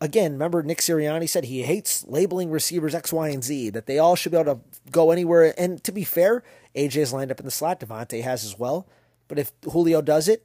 again, 0.00 0.32
remember 0.32 0.64
Nick 0.64 0.78
Sirianni 0.78 1.28
said 1.28 1.44
he 1.44 1.62
hates 1.62 2.04
labeling 2.08 2.50
receivers 2.50 2.92
X, 2.92 3.12
Y, 3.12 3.28
and 3.28 3.44
Z, 3.44 3.70
that 3.70 3.86
they 3.86 4.00
all 4.00 4.16
should 4.16 4.32
be 4.32 4.38
able 4.38 4.56
to 4.56 4.60
go 4.90 5.12
anywhere. 5.12 5.54
And 5.56 5.80
to 5.84 5.92
be 5.92 6.02
fair, 6.02 6.42
AJ's 6.74 7.12
lined 7.12 7.30
up 7.30 7.38
in 7.38 7.44
the 7.44 7.52
slot, 7.52 7.78
DeVonta 7.78 8.20
has 8.20 8.44
as 8.44 8.58
well. 8.58 8.88
But 9.28 9.38
if 9.38 9.52
Julio 9.62 10.02
does 10.02 10.26
it, 10.26 10.44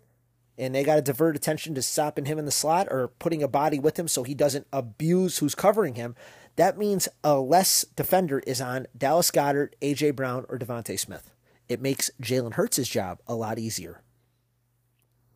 and 0.60 0.76
they 0.76 0.84
got 0.84 0.98
to 0.98 1.02
divert 1.02 1.36
attention 1.36 1.74
to 1.74 1.82
stopping 1.82 2.26
him 2.26 2.38
in 2.38 2.46
the 2.46 2.52
slot 2.52 2.88
or 2.92 3.08
putting 3.08 3.42
a 3.42 3.48
body 3.48 3.80
with 3.80 3.98
him 3.98 4.08
so 4.08 4.22
he 4.22 4.36
doesn't 4.36 4.68
abuse 4.72 5.40
who's 5.40 5.56
covering 5.56 5.96
him, 5.96 6.16
that 6.56 6.78
means 6.78 7.10
a 7.24 7.40
less 7.40 7.84
defender 7.96 8.44
is 8.46 8.62
on 8.62 8.86
Dallas 8.96 9.32
Goedert, 9.32 9.74
AJ 9.82 10.16
Brown, 10.16 10.46
or 10.50 10.60
DeVonta 10.60 11.00
Smith. 11.00 11.33
It 11.74 11.82
makes 11.82 12.12
Jalen 12.22 12.54
Hurts' 12.54 12.88
job 12.88 13.20
a 13.28 13.36
lot 13.36 13.58
easier. 13.58 14.02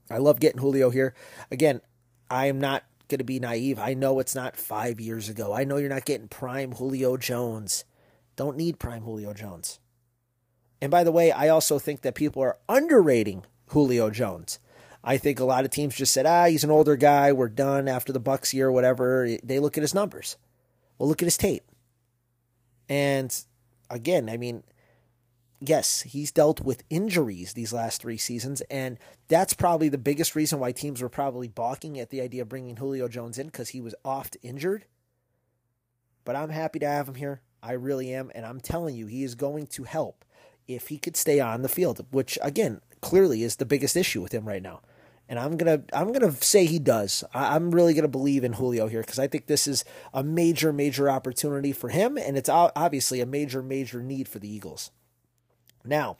I 0.09 0.17
love 0.19 0.39
getting 0.39 0.61
Julio 0.61 0.91
here. 0.91 1.15
Again, 1.51 1.81
I 2.29 2.45
am 2.45 2.59
not 2.59 2.83
going 3.07 3.17
to 3.17 3.23
be 3.23 3.39
naive. 3.39 3.79
I 3.79 3.93
know 3.93 4.19
it's 4.19 4.35
not 4.35 4.55
five 4.55 4.99
years 4.99 5.29
ago. 5.29 5.53
I 5.53 5.63
know 5.63 5.77
you're 5.77 5.89
not 5.89 6.05
getting 6.05 6.27
prime 6.27 6.73
Julio 6.73 7.17
Jones. 7.17 7.85
Don't 8.35 8.55
need 8.55 8.79
prime 8.79 9.01
Julio 9.01 9.33
Jones. 9.33 9.79
And 10.79 10.91
by 10.91 11.03
the 11.03 11.11
way, 11.11 11.31
I 11.31 11.49
also 11.49 11.79
think 11.79 12.01
that 12.01 12.15
people 12.15 12.43
are 12.43 12.59
underrating 12.69 13.43
Julio 13.67 14.09
Jones. 14.11 14.59
I 15.03 15.17
think 15.17 15.39
a 15.39 15.45
lot 15.45 15.65
of 15.65 15.71
teams 15.71 15.95
just 15.95 16.13
said, 16.13 16.25
ah, 16.25 16.45
he's 16.45 16.63
an 16.63 16.71
older 16.71 16.95
guy. 16.95 17.31
We're 17.31 17.49
done 17.49 17.87
after 17.87 18.13
the 18.13 18.21
Bucs 18.21 18.53
year, 18.53 18.71
whatever. 18.71 19.27
They 19.43 19.59
look 19.59 19.77
at 19.77 19.83
his 19.83 19.95
numbers. 19.95 20.37
Well, 20.97 21.09
look 21.09 21.21
at 21.21 21.27
his 21.27 21.37
tape. 21.37 21.63
And 22.89 23.35
again, 23.89 24.29
I 24.29 24.37
mean, 24.37 24.63
yes, 25.59 26.01
he's 26.01 26.31
dealt 26.31 26.61
with 26.61 26.83
injuries 26.89 27.53
these 27.53 27.73
last 27.73 28.01
three 28.01 28.17
seasons, 28.17 28.61
and 28.69 28.97
that's 29.27 29.53
probably 29.53 29.89
the 29.89 29.97
biggest 29.97 30.35
reason 30.35 30.59
why 30.59 30.71
teams 30.71 31.01
were 31.01 31.09
probably 31.09 31.47
balking 31.47 31.99
at 31.99 32.09
the 32.09 32.21
idea 32.21 32.43
of 32.43 32.49
bringing 32.49 32.77
Julio 32.77 33.07
Jones 33.07 33.37
in 33.37 33.47
because 33.47 33.69
he 33.69 33.81
was 33.81 33.95
oft 34.05 34.37
injured. 34.41 34.85
But 36.25 36.35
I'm 36.35 36.49
happy 36.49 36.79
to 36.79 36.87
have 36.87 37.07
him 37.07 37.15
here. 37.15 37.41
I 37.63 37.73
really 37.73 38.13
am, 38.13 38.31
and 38.35 38.45
I'm 38.45 38.59
telling 38.59 38.95
you, 38.95 39.07
he 39.07 39.23
is 39.23 39.35
going 39.35 39.67
to 39.67 39.83
help 39.83 40.23
if 40.67 40.89
he 40.89 40.97
could 40.97 41.15
stay 41.15 41.39
on 41.39 41.61
the 41.61 41.69
field, 41.69 42.05
which 42.11 42.37
again 42.41 42.81
clearly 43.01 43.43
is 43.43 43.55
the 43.55 43.65
biggest 43.65 43.95
issue 43.95 44.21
with 44.21 44.33
him 44.33 44.47
right 44.47 44.61
now. 44.61 44.81
And 45.29 45.39
I'm 45.39 45.57
gonna 45.57 45.83
I'm 45.91 46.13
gonna 46.13 46.31
say 46.31 46.65
he 46.65 46.79
does. 46.79 47.23
I'm 47.33 47.71
really 47.71 47.93
gonna 47.93 48.07
believe 48.07 48.43
in 48.43 48.53
Julio 48.53 48.87
here 48.87 49.01
because 49.01 49.19
I 49.19 49.27
think 49.27 49.47
this 49.47 49.67
is 49.67 49.83
a 50.13 50.23
major 50.23 50.71
major 50.71 51.09
opportunity 51.09 51.73
for 51.73 51.89
him, 51.89 52.17
and 52.17 52.37
it's 52.37 52.49
obviously 52.49 53.19
a 53.19 53.25
major 53.25 53.61
major 53.61 54.01
need 54.01 54.27
for 54.27 54.39
the 54.39 54.49
Eagles. 54.49 54.91
Now, 55.87 56.17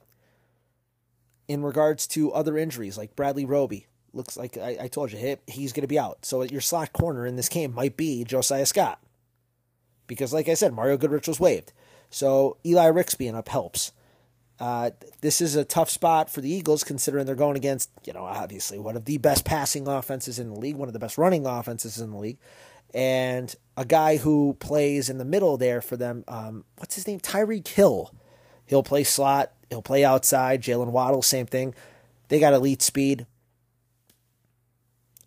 in 1.47 1.63
regards 1.63 2.07
to 2.07 2.31
other 2.31 2.57
injuries 2.57 2.97
like 2.97 3.15
Bradley 3.15 3.45
Roby, 3.45 3.87
looks 4.13 4.37
like 4.37 4.57
I, 4.57 4.77
I 4.81 4.87
told 4.87 5.11
you 5.11 5.37
he's 5.47 5.73
going 5.73 5.81
to 5.83 5.87
be 5.87 5.99
out. 5.99 6.25
So 6.25 6.41
your 6.43 6.61
slot 6.61 6.93
corner 6.93 7.25
in 7.25 7.35
this 7.35 7.49
game 7.49 7.73
might 7.73 7.97
be 7.97 8.23
Josiah 8.23 8.65
Scott. 8.65 8.99
Because, 10.07 10.33
like 10.33 10.47
I 10.47 10.53
said, 10.53 10.73
Mario 10.73 10.97
Goodrich 10.97 11.27
was 11.27 11.39
waived. 11.39 11.73
So 12.09 12.57
Eli 12.65 12.87
Ricks 12.87 13.15
being 13.15 13.35
up 13.35 13.49
helps. 13.49 13.91
Uh, 14.59 14.91
this 15.21 15.39
is 15.39 15.55
a 15.55 15.65
tough 15.65 15.89
spot 15.89 16.29
for 16.29 16.41
the 16.41 16.49
Eagles 16.49 16.83
considering 16.83 17.25
they're 17.25 17.35
going 17.35 17.57
against, 17.57 17.91
you 18.05 18.13
know, 18.13 18.23
obviously 18.23 18.79
one 18.79 18.95
of 18.95 19.05
the 19.05 19.17
best 19.17 19.45
passing 19.45 19.87
offenses 19.87 20.39
in 20.39 20.49
the 20.49 20.59
league, 20.59 20.75
one 20.75 20.89
of 20.89 20.93
the 20.93 20.99
best 20.99 21.17
running 21.17 21.45
offenses 21.45 21.99
in 21.99 22.11
the 22.11 22.17
league. 22.17 22.39
And 22.93 23.53
a 23.75 23.85
guy 23.85 24.17
who 24.17 24.55
plays 24.59 25.09
in 25.09 25.17
the 25.17 25.25
middle 25.25 25.57
there 25.57 25.81
for 25.81 25.97
them. 25.97 26.23
Um, 26.27 26.63
what's 26.77 26.95
his 26.95 27.05
name? 27.05 27.19
Tyreek 27.19 27.67
Hill. 27.67 28.13
He'll 28.65 28.83
play 28.83 29.03
slot. 29.03 29.51
He'll 29.69 29.81
play 29.81 30.03
outside. 30.03 30.61
Jaylen 30.61 30.91
Waddle, 30.91 31.21
same 31.21 31.45
thing. 31.45 31.73
They 32.29 32.39
got 32.39 32.53
elite 32.53 32.81
speed. 32.81 33.25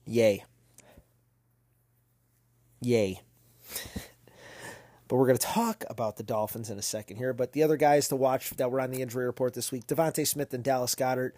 Yay. 0.07 0.45
Yay. 2.81 3.21
but 5.09 5.17
we're 5.17 5.27
going 5.27 5.39
to 5.39 5.47
talk 5.47 5.85
about 5.91 6.17
the 6.17 6.23
Dolphins 6.23 6.71
in 6.71 6.79
a 6.79 6.83
second 6.83 7.19
here. 7.19 7.33
But 7.33 7.53
the 7.53 7.63
other 7.63 7.77
guys 7.77 8.09
to 8.09 8.17
watch 8.17 8.51
that 8.51 8.71
were 8.71 8.81
on 8.81 8.91
the 8.91 9.03
injury 9.03 9.27
report 9.27 9.55
this 9.55 9.71
week 9.71 9.87
DeVonta 9.87 10.27
Smith 10.27 10.53
and 10.55 10.65
Dallas 10.65 10.95
Goedert. 10.95 11.33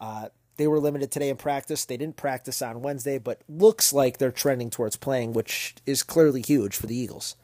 Uh, 0.00 0.28
they 0.56 0.66
were 0.66 0.78
limited 0.78 1.10
today 1.10 1.30
in 1.30 1.36
practice. 1.36 1.84
They 1.84 1.96
didn't 1.96 2.16
practice 2.16 2.62
on 2.62 2.82
Wednesday, 2.82 3.18
but 3.18 3.42
looks 3.48 3.92
like 3.92 4.18
they're 4.18 4.30
trending 4.30 4.70
towards 4.70 4.96
playing, 4.96 5.32
which 5.32 5.74
is 5.84 6.02
clearly 6.02 6.42
huge 6.42 6.76
for 6.76 6.86
the 6.86 6.96
Eagles. 6.96 7.36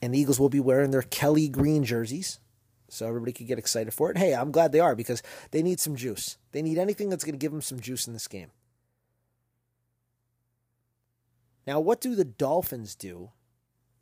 And 0.00 0.14
the 0.14 0.18
Eagles 0.18 0.40
will 0.40 0.48
be 0.48 0.60
wearing 0.60 0.90
their 0.90 1.02
Kelly 1.02 1.48
green 1.48 1.84
jerseys, 1.84 2.40
so 2.92 3.06
everybody 3.06 3.32
could 3.32 3.46
get 3.46 3.58
excited 3.58 3.92
for 3.92 4.10
it. 4.10 4.18
Hey, 4.18 4.34
I'm 4.34 4.50
glad 4.50 4.72
they 4.72 4.80
are 4.80 4.94
because 4.94 5.22
they 5.50 5.62
need 5.62 5.80
some 5.80 5.96
juice. 5.96 6.36
They 6.52 6.62
need 6.62 6.78
anything 6.78 7.08
that's 7.08 7.24
going 7.24 7.34
to 7.34 7.38
give 7.38 7.52
them 7.52 7.62
some 7.62 7.80
juice 7.80 8.06
in 8.06 8.12
this 8.12 8.28
game. 8.28 8.50
Now, 11.66 11.78
what 11.80 12.00
do 12.00 12.14
the 12.14 12.24
Dolphins 12.24 12.94
do 12.94 13.30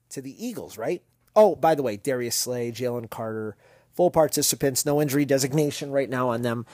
to 0.09 0.20
the 0.23 0.44
Eagles, 0.44 0.78
right? 0.78 1.02
Oh, 1.37 1.54
by 1.54 1.75
the 1.75 1.82
way, 1.82 1.97
Darius 1.97 2.35
Slay, 2.35 2.73
Jalen 2.73 3.11
Carter, 3.11 3.56
full 3.94 4.11
participants, 4.11 4.87
no 4.87 5.00
injury 5.00 5.25
designation 5.25 5.90
right 5.90 6.09
now 6.09 6.30
on 6.30 6.42
them 6.42 6.66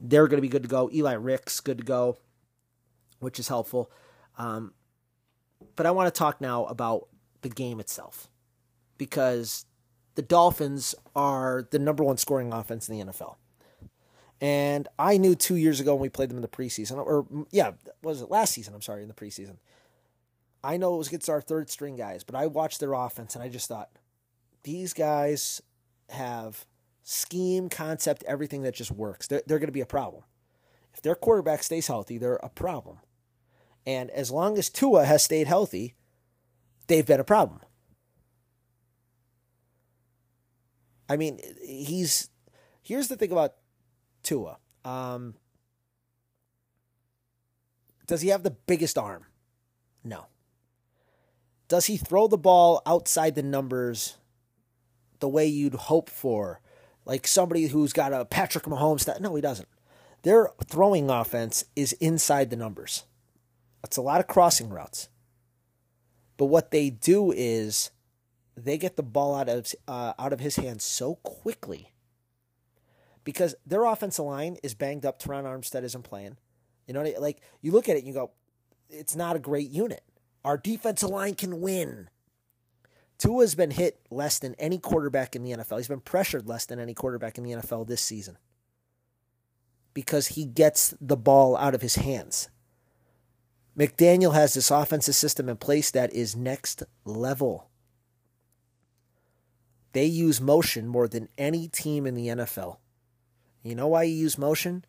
they're 0.00 0.28
going 0.28 0.38
to 0.38 0.42
be 0.42 0.48
good 0.48 0.62
to 0.62 0.68
go. 0.68 0.90
Eli 0.92 1.14
Ricks, 1.14 1.60
good 1.60 1.78
to 1.78 1.84
go, 1.84 2.18
which 3.20 3.38
is 3.38 3.48
helpful. 3.48 3.90
Um, 4.36 4.74
but 5.76 5.86
I 5.86 5.90
want 5.92 6.12
to 6.12 6.18
talk 6.18 6.40
now 6.40 6.64
about 6.66 7.08
the 7.42 7.48
game 7.48 7.80
itself 7.80 8.28
because 8.98 9.64
the 10.14 10.22
Dolphins 10.22 10.94
are 11.14 11.66
the 11.70 11.78
number 11.78 12.04
one 12.04 12.16
scoring 12.16 12.52
offense 12.52 12.88
in 12.88 12.98
the 12.98 13.04
NFL. 13.12 13.36
And 14.40 14.88
I 14.98 15.16
knew 15.16 15.34
two 15.34 15.56
years 15.56 15.80
ago 15.80 15.94
when 15.94 16.02
we 16.02 16.08
played 16.08 16.28
them 16.28 16.36
in 16.36 16.42
the 16.42 16.48
preseason, 16.48 16.98
or 16.98 17.26
yeah, 17.50 17.72
was 18.02 18.20
it 18.20 18.30
last 18.30 18.52
season? 18.52 18.74
I'm 18.74 18.82
sorry, 18.82 19.02
in 19.02 19.08
the 19.08 19.14
preseason. 19.14 19.56
I 20.62 20.76
know 20.76 20.94
it 20.94 20.98
was 20.98 21.08
against 21.08 21.28
our 21.28 21.40
third 21.40 21.70
string 21.70 21.96
guys, 21.96 22.24
but 22.24 22.34
I 22.34 22.46
watched 22.46 22.80
their 22.80 22.94
offense 22.94 23.34
and 23.34 23.44
I 23.44 23.48
just 23.48 23.68
thought 23.68 23.90
these 24.62 24.92
guys 24.92 25.62
have 26.10 26.66
scheme, 27.02 27.68
concept, 27.68 28.24
everything 28.26 28.62
that 28.62 28.74
just 28.74 28.90
works. 28.90 29.26
They're, 29.26 29.42
they're 29.46 29.58
going 29.58 29.68
to 29.68 29.72
be 29.72 29.82
a 29.82 29.86
problem. 29.86 30.24
If 30.94 31.02
their 31.02 31.14
quarterback 31.14 31.62
stays 31.62 31.86
healthy, 31.86 32.18
they're 32.18 32.36
a 32.36 32.48
problem. 32.48 32.98
And 33.86 34.10
as 34.10 34.30
long 34.30 34.56
as 34.56 34.70
Tua 34.70 35.04
has 35.04 35.22
stayed 35.22 35.46
healthy, 35.46 35.94
they've 36.86 37.06
been 37.06 37.20
a 37.20 37.24
problem. 37.24 37.60
I 41.08 41.16
mean, 41.16 41.40
he's. 41.62 42.30
Here's 42.82 43.08
the 43.08 43.16
thing 43.16 43.32
about 43.32 43.54
Tua. 44.22 44.58
Um, 44.84 45.34
does 48.06 48.20
he 48.20 48.28
have 48.28 48.42
the 48.42 48.50
biggest 48.50 48.98
arm? 48.98 49.24
No. 50.02 50.26
Does 51.68 51.86
he 51.86 51.96
throw 51.96 52.28
the 52.28 52.36
ball 52.36 52.82
outside 52.84 53.34
the 53.34 53.42
numbers 53.42 54.18
the 55.20 55.28
way 55.28 55.46
you'd 55.46 55.74
hope 55.74 56.10
for 56.10 56.60
like 57.04 57.26
somebody 57.26 57.66
who's 57.66 57.92
got 57.92 58.12
a 58.12 58.24
Patrick 58.24 58.64
Mahomes. 58.64 59.04
That 59.04 59.20
no, 59.20 59.34
he 59.34 59.42
doesn't. 59.42 59.68
Their 60.22 60.50
throwing 60.66 61.10
offense 61.10 61.64
is 61.76 61.92
inside 61.94 62.50
the 62.50 62.56
numbers. 62.56 63.04
That's 63.82 63.96
a 63.96 64.02
lot 64.02 64.20
of 64.20 64.26
crossing 64.26 64.70
routes. 64.70 65.08
But 66.36 66.46
what 66.46 66.70
they 66.70 66.90
do 66.90 67.32
is 67.32 67.90
they 68.56 68.78
get 68.78 68.96
the 68.96 69.02
ball 69.02 69.34
out 69.34 69.48
of 69.48 69.72
uh, 69.88 70.12
out 70.18 70.32
of 70.32 70.40
his 70.40 70.56
hands 70.56 70.84
so 70.84 71.16
quickly 71.16 71.92
because 73.24 73.54
their 73.66 73.84
offensive 73.84 74.24
line 74.24 74.56
is 74.62 74.74
banged 74.74 75.04
up. 75.04 75.20
Terron 75.20 75.44
Armstead 75.44 75.82
isn't 75.82 76.04
playing. 76.04 76.36
You 76.86 76.94
know, 76.94 77.02
like 77.18 77.40
you 77.62 77.72
look 77.72 77.88
at 77.88 77.96
it 77.96 78.00
and 78.00 78.08
you 78.08 78.14
go, 78.14 78.30
it's 78.88 79.16
not 79.16 79.36
a 79.36 79.40
great 79.40 79.70
unit. 79.70 80.02
Our 80.44 80.58
defensive 80.58 81.08
line 81.08 81.34
can 81.34 81.60
win. 81.60 82.08
Tua's 83.18 83.54
been 83.54 83.70
hit 83.70 84.00
less 84.10 84.38
than 84.38 84.54
any 84.56 84.78
quarterback 84.78 85.34
in 85.34 85.42
the 85.42 85.52
NFL. 85.52 85.78
He's 85.78 85.88
been 85.88 86.00
pressured 86.00 86.46
less 86.48 86.66
than 86.66 86.78
any 86.78 86.94
quarterback 86.94 87.38
in 87.38 87.44
the 87.44 87.52
NFL 87.52 87.86
this 87.86 88.02
season 88.02 88.36
because 89.94 90.28
he 90.28 90.44
gets 90.44 90.94
the 91.00 91.16
ball 91.16 91.56
out 91.56 91.74
of 91.74 91.80
his 91.80 91.94
hands. 91.94 92.50
McDaniel 93.78 94.34
has 94.34 94.54
this 94.54 94.70
offensive 94.70 95.14
system 95.14 95.48
in 95.48 95.56
place 95.56 95.90
that 95.92 96.12
is 96.12 96.36
next 96.36 96.82
level. 97.04 97.70
They 99.94 100.06
use 100.06 100.40
motion 100.40 100.88
more 100.88 101.06
than 101.06 101.28
any 101.38 101.68
team 101.68 102.04
in 102.04 102.14
the 102.14 102.26
NFL. 102.26 102.78
You 103.62 103.76
know 103.76 103.86
why 103.86 104.02
you 104.02 104.14
use 104.14 104.36
motion? 104.36 104.84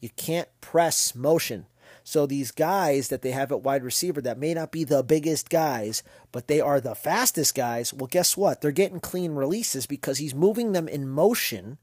You 0.00 0.10
can't 0.16 0.48
press 0.60 1.14
motion. 1.14 1.66
So 2.02 2.26
these 2.26 2.50
guys 2.50 3.08
that 3.08 3.22
they 3.22 3.30
have 3.30 3.52
at 3.52 3.62
wide 3.62 3.84
receiver 3.84 4.20
that 4.22 4.38
may 4.38 4.52
not 4.52 4.72
be 4.72 4.82
the 4.82 5.04
biggest 5.04 5.50
guys, 5.50 6.02
but 6.32 6.48
they 6.48 6.60
are 6.60 6.80
the 6.80 6.96
fastest 6.96 7.54
guys, 7.54 7.94
well, 7.94 8.08
guess 8.08 8.36
what? 8.36 8.60
They're 8.60 8.72
getting 8.72 8.98
clean 8.98 9.32
releases 9.36 9.86
because 9.86 10.18
he's 10.18 10.34
moving 10.34 10.72
them 10.72 10.88
in 10.88 11.08
motion 11.08 11.78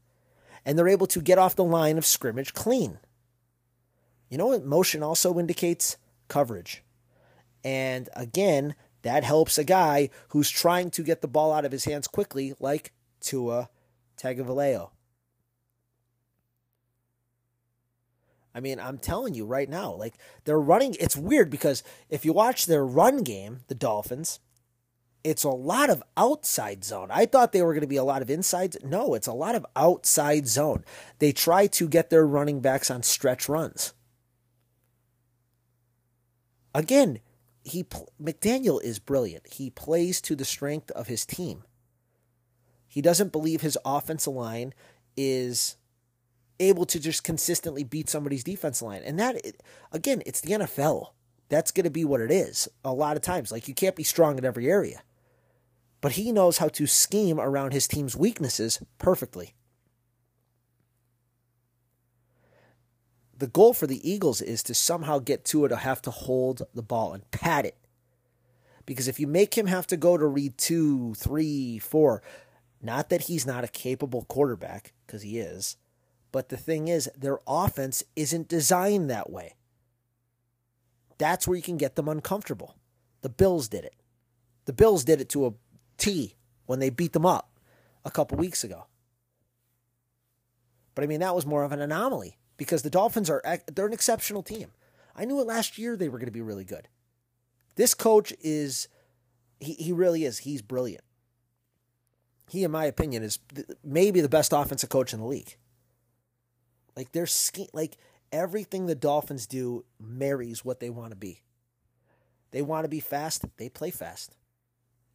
and 0.64 0.78
they're 0.78 0.88
able 0.88 1.06
to 1.06 1.22
get 1.22 1.38
off 1.38 1.56
the 1.56 1.64
line 1.64 1.96
of 1.96 2.04
scrimmage 2.04 2.52
clean. 2.52 2.98
You 4.28 4.36
know 4.36 4.48
what 4.48 4.66
motion 4.66 5.02
also 5.02 5.38
indicates? 5.38 5.96
Coverage. 6.28 6.84
And 7.64 8.10
again, 8.14 8.74
that 9.02 9.24
helps 9.24 9.58
a 9.58 9.64
guy 9.64 10.10
who's 10.28 10.50
trying 10.50 10.90
to 10.92 11.02
get 11.02 11.20
the 11.20 11.28
ball 11.28 11.52
out 11.52 11.64
of 11.64 11.72
his 11.72 11.84
hands 11.84 12.08
quickly, 12.08 12.54
like 12.58 12.92
Tua 13.20 13.68
Tagovailoa. 14.20 14.90
I 18.54 18.60
mean, 18.60 18.80
I'm 18.80 18.98
telling 18.98 19.34
you 19.34 19.46
right 19.46 19.68
now, 19.68 19.92
like 19.92 20.14
they're 20.44 20.60
running. 20.60 20.96
It's 20.98 21.16
weird 21.16 21.48
because 21.48 21.84
if 22.08 22.24
you 22.24 22.32
watch 22.32 22.66
their 22.66 22.84
run 22.84 23.22
game, 23.22 23.60
the 23.68 23.74
Dolphins, 23.74 24.40
it's 25.22 25.44
a 25.44 25.50
lot 25.50 25.90
of 25.90 26.02
outside 26.16 26.84
zone. 26.84 27.08
I 27.12 27.26
thought 27.26 27.52
they 27.52 27.62
were 27.62 27.72
going 27.72 27.82
to 27.82 27.86
be 27.86 27.96
a 27.96 28.04
lot 28.04 28.22
of 28.22 28.30
inside. 28.30 28.76
No, 28.82 29.14
it's 29.14 29.26
a 29.26 29.32
lot 29.32 29.54
of 29.54 29.66
outside 29.76 30.48
zone. 30.48 30.84
They 31.18 31.32
try 31.32 31.66
to 31.68 31.88
get 31.88 32.10
their 32.10 32.26
running 32.26 32.60
backs 32.60 32.90
on 32.90 33.02
stretch 33.02 33.48
runs. 33.48 33.92
Again, 36.74 37.20
he 37.68 37.84
McDaniel 38.20 38.82
is 38.82 38.98
brilliant. 38.98 39.46
He 39.54 39.70
plays 39.70 40.20
to 40.22 40.36
the 40.36 40.44
strength 40.44 40.90
of 40.92 41.06
his 41.06 41.24
team. 41.24 41.64
He 42.88 43.02
doesn't 43.02 43.32
believe 43.32 43.60
his 43.60 43.78
offensive 43.84 44.32
line 44.32 44.74
is 45.16 45.76
able 46.60 46.86
to 46.86 46.98
just 46.98 47.24
consistently 47.24 47.84
beat 47.84 48.08
somebody's 48.08 48.44
defense 48.44 48.82
line. 48.82 49.02
And 49.04 49.18
that, 49.18 49.36
again, 49.92 50.22
it's 50.26 50.40
the 50.40 50.52
NFL. 50.52 51.08
That's 51.48 51.70
going 51.70 51.84
to 51.84 51.90
be 51.90 52.04
what 52.04 52.20
it 52.20 52.30
is 52.30 52.68
a 52.84 52.92
lot 52.92 53.16
of 53.16 53.22
times. 53.22 53.52
Like, 53.52 53.68
you 53.68 53.74
can't 53.74 53.96
be 53.96 54.02
strong 54.02 54.38
in 54.38 54.44
every 54.44 54.70
area. 54.70 55.02
But 56.00 56.12
he 56.12 56.32
knows 56.32 56.58
how 56.58 56.68
to 56.68 56.86
scheme 56.86 57.40
around 57.40 57.72
his 57.72 57.88
team's 57.88 58.16
weaknesses 58.16 58.80
perfectly. 58.98 59.54
The 63.38 63.46
goal 63.46 63.72
for 63.72 63.86
the 63.86 64.08
Eagles 64.08 64.42
is 64.42 64.64
to 64.64 64.74
somehow 64.74 65.20
get 65.20 65.44
to 65.46 65.64
it 65.64 65.68
to 65.68 65.76
have 65.76 66.02
to 66.02 66.10
hold 66.10 66.62
the 66.74 66.82
ball 66.82 67.12
and 67.12 67.30
pat 67.30 67.64
it. 67.64 67.76
Because 68.84 69.06
if 69.06 69.20
you 69.20 69.28
make 69.28 69.56
him 69.56 69.66
have 69.66 69.86
to 69.88 69.96
go 69.96 70.16
to 70.16 70.26
read 70.26 70.58
two, 70.58 71.14
three, 71.14 71.78
four, 71.78 72.22
not 72.82 73.10
that 73.10 73.22
he's 73.22 73.46
not 73.46 73.62
a 73.62 73.68
capable 73.68 74.24
quarterback, 74.24 74.92
because 75.06 75.22
he 75.22 75.38
is, 75.38 75.76
but 76.32 76.48
the 76.48 76.56
thing 76.56 76.88
is, 76.88 77.08
their 77.16 77.38
offense 77.46 78.02
isn't 78.16 78.48
designed 78.48 79.08
that 79.08 79.30
way. 79.30 79.54
That's 81.18 81.46
where 81.46 81.56
you 81.56 81.62
can 81.62 81.76
get 81.76 81.96
them 81.96 82.08
uncomfortable. 82.08 82.76
The 83.22 83.28
Bills 83.28 83.68
did 83.68 83.84
it. 83.84 83.94
The 84.64 84.72
Bills 84.72 85.04
did 85.04 85.20
it 85.20 85.28
to 85.30 85.46
a 85.46 85.52
T 85.96 86.36
when 86.66 86.78
they 86.78 86.90
beat 86.90 87.12
them 87.12 87.26
up 87.26 87.50
a 88.04 88.10
couple 88.10 88.38
weeks 88.38 88.64
ago. 88.64 88.86
But 90.94 91.04
I 91.04 91.06
mean, 91.06 91.20
that 91.20 91.34
was 91.34 91.46
more 91.46 91.62
of 91.64 91.72
an 91.72 91.80
anomaly 91.80 92.36
because 92.58 92.82
the 92.82 92.90
Dolphins 92.90 93.30
are 93.30 93.42
they're 93.72 93.86
an 93.86 93.94
exceptional 93.94 94.42
team. 94.42 94.72
I 95.16 95.24
knew 95.24 95.40
it 95.40 95.46
last 95.46 95.78
year 95.78 95.96
they 95.96 96.10
were 96.10 96.18
going 96.18 96.26
to 96.26 96.32
be 96.32 96.42
really 96.42 96.64
good. 96.64 96.88
This 97.76 97.94
coach 97.94 98.34
is 98.42 98.88
he 99.60 99.72
he 99.74 99.92
really 99.92 100.24
is. 100.24 100.38
He's 100.38 100.60
brilliant. 100.60 101.04
He 102.50 102.64
in 102.64 102.70
my 102.70 102.84
opinion 102.84 103.22
is 103.22 103.38
maybe 103.82 104.20
the 104.20 104.28
best 104.28 104.52
offensive 104.52 104.90
coach 104.90 105.14
in 105.14 105.20
the 105.20 105.26
league. 105.26 105.56
Like 106.94 107.12
they're 107.12 107.26
ski- 107.26 107.70
like 107.72 107.96
everything 108.32 108.86
the 108.86 108.94
Dolphins 108.94 109.46
do 109.46 109.84
marries 110.00 110.64
what 110.64 110.80
they 110.80 110.90
want 110.90 111.10
to 111.10 111.16
be. 111.16 111.42
They 112.50 112.62
want 112.62 112.84
to 112.84 112.88
be 112.88 113.00
fast, 113.00 113.44
they 113.56 113.68
play 113.68 113.90
fast. 113.90 114.36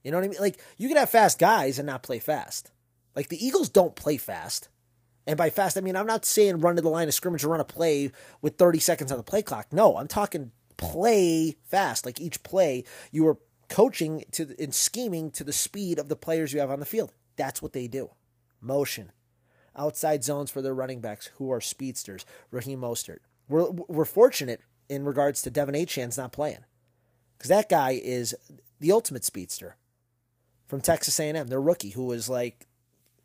You 0.04 0.12
know 0.12 0.18
what 0.18 0.26
I 0.26 0.30
mean? 0.30 0.40
Like 0.40 0.62
you 0.78 0.88
can 0.88 0.98
have 0.98 1.10
fast 1.10 1.40
guys 1.40 1.78
and 1.80 1.86
not 1.86 2.04
play 2.04 2.20
fast. 2.20 2.72
Like 3.16 3.30
the 3.30 3.46
Eagles 3.46 3.70
don't 3.70 3.96
play 3.96 4.18
fast. 4.18 4.70
And 5.26 5.38
by 5.38 5.50
fast, 5.50 5.78
I 5.78 5.82
mean 5.82 5.96
I'm 5.96 6.08
not 6.08 6.26
saying 6.26 6.60
run 6.60 6.76
to 6.76 6.82
the 6.82 6.90
line 6.90 7.08
of 7.08 7.14
scrimmage 7.14 7.44
or 7.44 7.50
run 7.50 7.60
a 7.60 7.66
play 7.66 8.12
with 8.42 8.58
30 8.58 8.80
seconds 8.80 9.12
on 9.12 9.18
the 9.18 9.24
play 9.24 9.42
clock. 9.42 9.68
No, 9.72 9.98
I'm 9.98 10.08
talking 10.08 10.52
play 10.78 11.56
fast. 11.64 12.06
Like 12.06 12.20
each 12.20 12.44
play, 12.44 12.84
you 13.12 13.24
were 13.24 13.38
coaching 13.70 14.26
to 14.32 14.56
and 14.60 14.74
scheming 14.74 15.32
to 15.32 15.44
the 15.44 15.54
speed 15.54 15.98
of 15.98 16.10
the 16.10 16.16
players 16.16 16.54
you 16.54 16.60
have 16.60 16.72
on 16.72 16.80
the 16.80 16.86
field. 16.86 17.14
That's 17.36 17.62
what 17.62 17.74
they 17.74 17.88
do. 17.88 18.12
Motion. 18.62 19.12
Outside 19.76 20.24
zones 20.24 20.52
for 20.52 20.62
their 20.62 20.76
running 20.76 21.02
backs 21.02 21.32
who 21.38 21.52
are 21.52 21.62
speedsters. 21.62 22.26
Raheem 22.52 22.82
Mostert. 22.82 23.20
We're, 23.50 23.72
we're 23.72 24.06
fortunate 24.06 24.62
in 24.88 25.06
regards 25.06 25.42
to 25.42 25.52
De'Von 25.52 25.76
Achane's 25.76 26.18
not 26.18 26.32
playing. 26.32 26.66
Because 27.38 27.50
that 27.50 27.70
guy 27.70 28.00
is 28.02 28.36
the 28.80 28.92
ultimate 28.92 29.26
speedster 29.26 29.78
from 30.68 30.82
Texas 30.82 31.20
A&M, 31.20 31.48
their 31.48 31.62
rookie, 31.62 31.90
who 31.90 32.06
was 32.06 32.30
like 32.30 32.68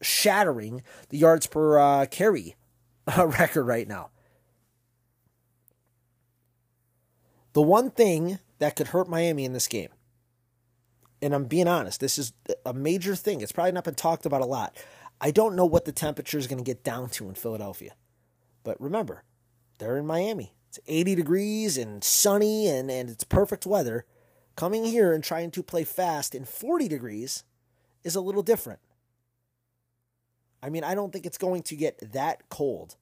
shattering 0.01 0.83
the 1.09 1.19
yards 1.19 1.47
per 1.47 1.79
uh, 1.79 2.07
carry 2.07 2.57
record 3.17 3.65
right 3.65 3.89
now. 3.89 4.11
The 7.53 7.63
one 7.63 7.91
thing 7.91 8.39
that 8.59 8.77
could 8.77 8.89
hurt 8.89 9.09
Miami 9.09 9.45
in 9.45 9.53
this 9.53 9.69
game, 9.69 9.89
and 11.21 11.35
I'm 11.35 11.47
being 11.47 11.69
honest, 11.69 12.01
this 12.01 12.19
is 12.19 12.33
a 12.65 12.73
major 12.73 13.17
thing. 13.17 13.41
It's 13.41 13.53
probably 13.53 13.73
not 13.73 13.85
been 13.85 13.95
talked 13.95 14.27
about 14.27 14.43
a 14.43 14.47
lot. 14.47 14.77
I 15.21 15.31
don't 15.31 15.57
know 15.57 15.67
what 15.67 15.85
the 15.85 15.93
temperature 15.93 16.39
is 16.39 16.47
going 16.47 16.59
to 16.59 16.65
get 16.65 16.85
down 16.85 17.09
to 17.11 17.29
in 17.29 17.35
Philadelphia. 17.35 17.95
But 18.63 18.81
remember, 18.81 19.25
they're 19.79 19.97
in 19.97 20.07
Miami. 20.07 20.55
It's 20.69 20.79
80 20.87 21.15
degrees 21.15 21.77
and 21.79 22.05
sunny 22.05 22.69
and, 22.69 22.91
and 22.91 23.11
it's 23.11 23.25
perfect 23.25 23.67
weather. 23.67 24.05
Coming 24.55 24.85
here 24.85 25.13
and 25.13 25.25
trying 25.25 25.51
to 25.53 25.63
play 25.63 25.85
fast 25.85 26.35
in 26.35 26.45
40 26.45 26.89
degrees 26.89 27.45
is 28.05 28.15
a 28.15 28.21
little 28.21 28.43
different. 28.43 28.81
I 30.63 30.71
mean, 30.71 30.85
I 30.85 30.95
don't 30.95 31.13
think 31.13 31.27
it's 31.27 31.39
going 31.39 31.63
to 31.65 31.77
get 31.77 32.13
that 32.13 32.49
cold. 32.49 32.97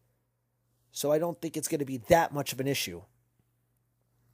So 0.92 1.12
I 1.12 1.18
don't 1.18 1.40
think 1.40 1.56
it's 1.56 1.68
going 1.68 1.80
to 1.80 1.84
be 1.84 1.98
that 2.08 2.32
much 2.32 2.52
of 2.52 2.60
an 2.60 2.66
issue. 2.66 3.02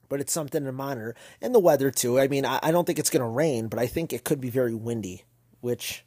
But 0.09 0.19
it's 0.19 0.33
something 0.33 0.63
to 0.63 0.71
monitor. 0.71 1.15
And 1.41 1.55
the 1.55 1.59
weather, 1.59 1.91
too. 1.91 2.19
I 2.19 2.27
mean, 2.27 2.45
I, 2.45 2.71
don't 2.71 2.85
think 2.85 2.99
it's 2.99 3.09
going 3.09 3.21
to 3.23 3.27
rain, 3.27 3.67
but 3.67 3.79
I 3.79 3.87
think 3.87 4.13
it 4.13 4.23
could 4.23 4.39
be 4.39 4.49
very 4.49 4.73
windy, 4.73 5.23
which, 5.61 6.05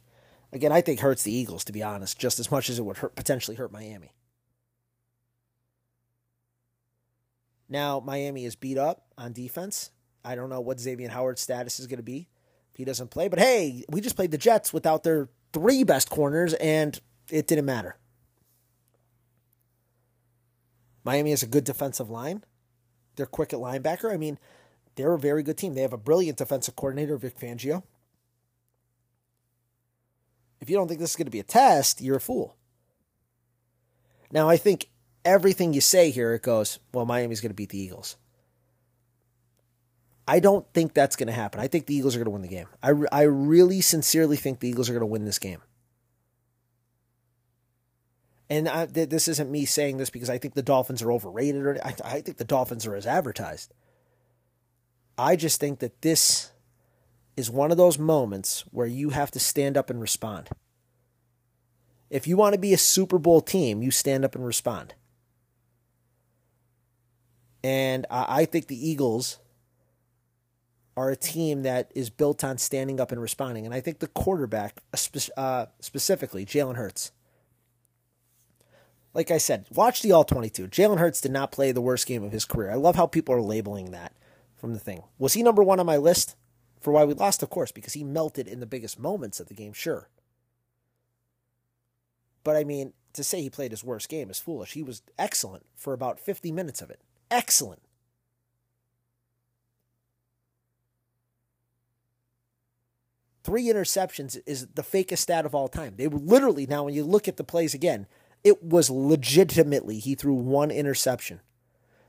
again, 0.51 0.71
I 0.71 0.81
think 0.81 0.99
hurts 0.99 1.23
the 1.23 1.33
Eagles, 1.33 1.63
to 1.65 1.73
be 1.73 1.83
honest, 1.83 2.17
just 2.17 2.39
as 2.39 2.49
much 2.51 2.69
as 2.69 2.79
it 2.79 2.85
would 2.85 2.97
hurt, 2.97 3.15
potentially 3.15 3.57
hurt 3.57 3.71
Miami. 3.71 4.13
Now, 7.69 7.99
Miami 7.99 8.45
is 8.45 8.55
beat 8.55 8.77
up 8.77 9.07
on 9.17 9.33
defense. 9.33 9.91
I 10.23 10.35
don't 10.35 10.49
know 10.49 10.61
what 10.61 10.79
Xavier 10.79 11.09
Howard's 11.09 11.41
status 11.41 11.79
is 11.79 11.87
going 11.87 11.97
to 11.97 12.03
be 12.03 12.29
if 12.71 12.77
he 12.77 12.85
doesn't 12.85 13.09
play. 13.09 13.27
But 13.27 13.39
hey, 13.39 13.83
we 13.89 14.01
just 14.01 14.15
played 14.15 14.31
the 14.31 14.37
Jets 14.37 14.71
without 14.71 15.03
their 15.03 15.29
three 15.53 15.83
best 15.83 16.09
corners, 16.09 16.53
and 16.55 16.99
it 17.29 17.47
didn't 17.47 17.65
matter. 17.65 17.97
Miami 21.03 21.29
has 21.31 21.43
a 21.43 21.47
good 21.47 21.63
defensive 21.63 22.09
line. 22.09 22.43
They're 23.15 23.25
quick 23.25 23.53
at 23.53 23.59
linebacker. 23.59 24.13
I 24.13 24.17
mean, 24.17 24.37
they're 24.95 25.13
a 25.13 25.19
very 25.19 25.43
good 25.43 25.57
team. 25.57 25.73
They 25.73 25.81
have 25.81 25.93
a 25.93 25.97
brilliant 25.97 26.37
defensive 26.37 26.75
coordinator, 26.75 27.17
Vic 27.17 27.39
Fangio. 27.39 27.83
If 30.59 30.69
you 30.69 30.75
don't 30.75 30.87
think 30.87 30.99
this 30.99 31.11
is 31.11 31.15
going 31.15 31.25
to 31.25 31.31
be 31.31 31.39
a 31.39 31.43
test, 31.43 32.01
you're 32.01 32.17
a 32.17 32.21
fool. 32.21 32.57
Now, 34.31 34.49
I 34.49 34.57
think 34.57 34.89
everything 35.23 35.73
you 35.73 35.81
say 35.81 36.09
here, 36.09 36.33
it 36.33 36.41
goes, 36.41 36.79
well, 36.93 37.05
Miami's 37.05 37.41
going 37.41 37.51
to 37.51 37.55
beat 37.55 37.69
the 37.69 37.79
Eagles. 37.79 38.17
I 40.27 40.41
don't 40.41 40.65
think 40.73 40.93
that's 40.93 41.15
going 41.15 41.27
to 41.27 41.33
happen. 41.33 41.61
I 41.61 41.67
think 41.67 41.85
the 41.85 41.95
Eagles 41.95 42.15
are 42.15 42.19
going 42.19 42.25
to 42.25 42.31
win 42.31 42.41
the 42.41 42.47
game. 42.49 42.67
I, 42.83 42.91
I 43.11 43.21
really 43.21 43.79
sincerely 43.79 44.35
think 44.35 44.59
the 44.59 44.67
Eagles 44.67 44.89
are 44.89 44.93
going 44.93 44.99
to 45.01 45.05
win 45.05 45.23
this 45.23 45.39
game. 45.39 45.61
And 48.49 48.69
I, 48.69 48.85
th- 48.85 49.09
this 49.09 49.27
isn't 49.27 49.51
me 49.51 49.65
saying 49.65 49.97
this 49.97 50.09
because 50.09 50.29
I 50.29 50.37
think 50.37 50.53
the 50.53 50.61
Dolphins 50.61 51.01
are 51.01 51.11
overrated 51.11 51.65
or 51.65 51.77
I, 51.83 51.95
I 52.03 52.21
think 52.21 52.37
the 52.37 52.45
Dolphins 52.45 52.85
are 52.85 52.95
as 52.95 53.05
advertised. 53.05 53.73
I 55.17 55.35
just 55.35 55.59
think 55.59 55.79
that 55.79 56.01
this 56.01 56.51
is 57.35 57.49
one 57.49 57.71
of 57.71 57.77
those 57.77 57.99
moments 57.99 58.63
where 58.71 58.87
you 58.87 59.09
have 59.09 59.31
to 59.31 59.39
stand 59.39 59.75
up 59.77 59.89
and 59.89 59.99
respond. 59.99 60.49
If 62.09 62.25
you 62.25 62.37
want 62.37 62.53
to 62.53 62.59
be 62.59 62.73
a 62.73 62.77
Super 62.77 63.19
Bowl 63.19 63.41
team, 63.41 63.81
you 63.81 63.91
stand 63.91 64.23
up 64.23 64.33
and 64.33 64.45
respond. 64.45 64.93
And 67.63 68.05
I 68.09 68.45
think 68.45 68.67
the 68.67 68.89
Eagles 68.89 69.39
are 70.95 71.11
a 71.11 71.15
team 71.15 71.63
that 71.63 71.91
is 71.93 72.09
built 72.09 72.43
on 72.43 72.57
standing 72.57 72.99
up 72.99 73.11
and 73.11 73.21
responding. 73.21 73.65
And 73.65 73.75
I 73.75 73.81
think 73.81 73.99
the 73.99 74.07
quarterback, 74.07 74.81
uh, 75.35 75.65
specifically 75.79 76.45
Jalen 76.45 76.75
Hurts, 76.75 77.11
like 79.17 79.31
I 79.31 79.39
said, 79.39 79.65
watch 79.73 80.03
the 80.03 80.11
All 80.11 80.23
22. 80.23 80.67
Jalen 80.67 80.99
Hurts 80.99 81.19
did 81.19 81.31
not 81.31 81.51
play 81.51 81.71
the 81.71 81.81
worst 81.81 82.05
game 82.05 82.23
of 82.23 82.31
his 82.31 82.45
career. 82.45 82.69
I 82.69 82.75
love 82.75 82.95
how 82.95 83.07
people 83.07 83.33
are 83.33 83.41
labeling 83.41 83.89
that 83.89 84.13
from 84.55 84.73
the 84.73 84.79
thing. 84.79 85.01
Was 85.17 85.33
he 85.33 85.41
number 85.41 85.63
one 85.63 85.79
on 85.79 85.87
my 85.87 85.97
list 85.97 86.35
for 86.79 86.93
why 86.93 87.03
we 87.03 87.15
lost? 87.15 87.41
Of 87.41 87.49
course, 87.49 87.71
because 87.71 87.93
he 87.93 88.03
melted 88.03 88.47
in 88.47 88.59
the 88.59 88.67
biggest 88.67 88.99
moments 88.99 89.39
of 89.39 89.47
the 89.47 89.55
game, 89.55 89.73
sure. 89.73 90.07
But 92.43 92.57
I 92.57 92.63
mean, 92.63 92.93
to 93.13 93.23
say 93.23 93.41
he 93.41 93.49
played 93.49 93.71
his 93.71 93.83
worst 93.83 94.07
game 94.07 94.29
is 94.29 94.39
foolish. 94.39 94.73
He 94.73 94.83
was 94.83 95.01
excellent 95.17 95.65
for 95.75 95.93
about 95.93 96.19
50 96.19 96.51
minutes 96.51 96.81
of 96.83 96.91
it 96.91 97.01
excellent. 97.31 97.81
Three 103.43 103.65
interceptions 103.65 104.37
is 104.45 104.67
the 104.75 104.83
fakest 104.83 105.19
stat 105.19 105.45
of 105.45 105.55
all 105.55 105.69
time. 105.69 105.93
They 105.95 106.07
were 106.07 106.19
literally, 106.19 106.65
now 106.65 106.83
when 106.83 106.93
you 106.93 107.03
look 107.03 107.27
at 107.27 107.37
the 107.37 107.43
plays 107.43 107.73
again, 107.73 108.05
it 108.43 108.63
was 108.63 108.89
legitimately 108.89 109.99
he 109.99 110.15
threw 110.15 110.33
one 110.33 110.71
interception. 110.71 111.41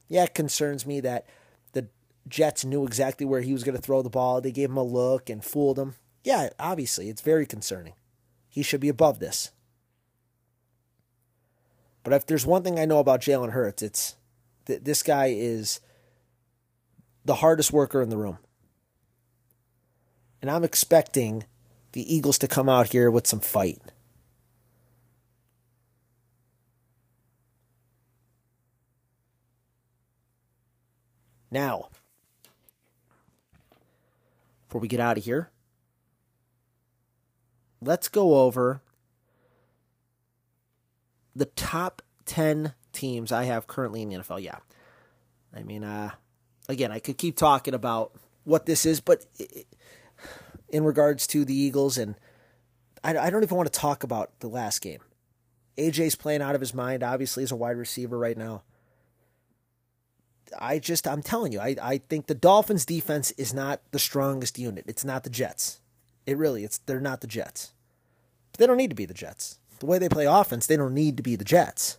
Yeah, 0.09 0.25
it 0.25 0.35
concerns 0.35 0.87
me 0.87 1.01
that 1.01 1.27
the 1.73 1.89
Jets 2.27 2.65
knew 2.65 2.85
exactly 2.85 3.27
where 3.27 3.41
he 3.41 3.53
was 3.53 3.65
going 3.65 3.77
to 3.77 3.83
throw 3.83 4.03
the 4.03 4.11
ball. 4.11 4.41
They 4.41 4.53
gave 4.53 4.71
him 4.71 4.77
a 4.77 4.83
look 4.83 5.29
and 5.29 5.45
fooled 5.45 5.79
him. 5.79 5.95
Yeah, 6.25 6.51
obviously, 6.59 7.09
it's 7.09 7.23
very 7.23 7.47
concerning. 7.47 7.95
He 8.49 8.63
should 8.63 8.81
be 8.81 8.89
above 8.89 9.19
this. 9.19 9.51
But 12.03 12.13
if 12.13 12.27
there's 12.27 12.47
one 12.47 12.63
thing 12.63 12.79
I 12.79 12.87
know 12.87 13.01
about 13.01 13.21
Jalen 13.21 13.53
Hurts, 13.53 13.83
it's 13.83 14.17
that 14.65 14.85
this 14.85 15.03
guy 15.03 15.27
is 15.27 15.81
the 17.25 17.37
hardest 17.37 17.73
worker 17.73 18.01
in 18.01 18.09
the 18.09 18.17
room. 18.17 18.39
And 20.41 20.51
I'm 20.51 20.65
expecting 20.65 21.45
the 21.93 22.15
Eagles 22.15 22.39
to 22.39 22.49
come 22.49 22.69
out 22.69 22.93
here 22.93 23.11
with 23.11 23.27
some 23.27 23.41
fight. 23.41 23.81
Now, 31.51 31.89
before 34.67 34.81
we 34.81 34.89
get 34.89 35.01
out 35.01 35.19
of 35.19 35.25
here, 35.25 35.51
let's 37.81 38.09
go 38.09 38.41
over 38.41 38.83
the 41.35 41.47
top 41.47 42.03
10 42.27 42.75
teams 42.93 43.33
I 43.33 43.45
have 43.45 43.67
currently 43.67 44.03
in 44.03 44.09
the 44.09 44.17
NFL. 44.17 44.43
Yeah. 44.43 44.59
I 45.55 45.63
mean, 45.63 45.85
uh, 45.85 46.11
again, 46.69 46.93
I 46.93 46.99
could 46.99 47.17
keep 47.17 47.37
talking 47.37 47.75
about 47.75 48.13
what 48.45 48.67
this 48.67 48.85
is, 48.85 49.01
but 49.01 49.25
in 50.69 50.85
regards 50.85 51.27
to 51.29 51.45
the 51.45 51.55
Eagles, 51.55 51.97
and 51.97 52.17
I, 53.03 53.17
I 53.17 53.31
don't 53.31 53.43
even 53.43 53.57
want 53.57 53.73
to 53.73 53.79
talk 53.79 54.03
about 54.03 54.39
the 54.41 54.49
last 54.49 54.81
game. 54.81 55.01
AJ's 55.79 56.17
playing 56.17 56.43
out 56.43 56.55
of 56.55 56.61
his 56.61 56.75
mind, 56.75 57.03
obviously, 57.03 57.45
as 57.45 57.53
a 57.53 57.57
wide 57.57 57.77
receiver 57.77 58.19
right 58.19 58.37
now. 58.37 58.63
I 60.59 60.79
just, 60.79 61.07
I'm 61.07 61.23
telling 61.23 61.53
you, 61.53 61.61
I, 61.61 61.77
I 61.83 61.99
think 61.99 62.27
the 62.27 62.35
Dolphins' 62.35 62.85
defense 62.87 63.31
is 63.33 63.53
not 63.53 63.81
the 63.91 63.99
strongest 63.99 64.59
unit. 64.59 64.85
It's 64.87 65.05
not 65.05 65.25
the 65.25 65.31
Jets. 65.31 65.81
It 66.27 66.37
really, 66.37 66.65
it's 66.65 66.79
they're 66.79 67.01
not 67.01 67.21
the 67.21 67.27
Jets. 67.27 67.73
But 68.53 68.61
they 68.61 68.67
don't 68.67 68.77
need 68.77 68.91
to 68.91 68.97
be 68.97 69.07
the 69.07 69.15
Jets. 69.15 69.59
The 69.81 69.87
way 69.87 69.99
they 69.99 70.09
play 70.09 70.27
offense, 70.27 70.67
they 70.67 70.77
don't 70.77 70.95
need 70.95 71.17
to 71.17 71.23
be 71.23 71.37
the 71.37 71.45
Jets. 71.45 71.99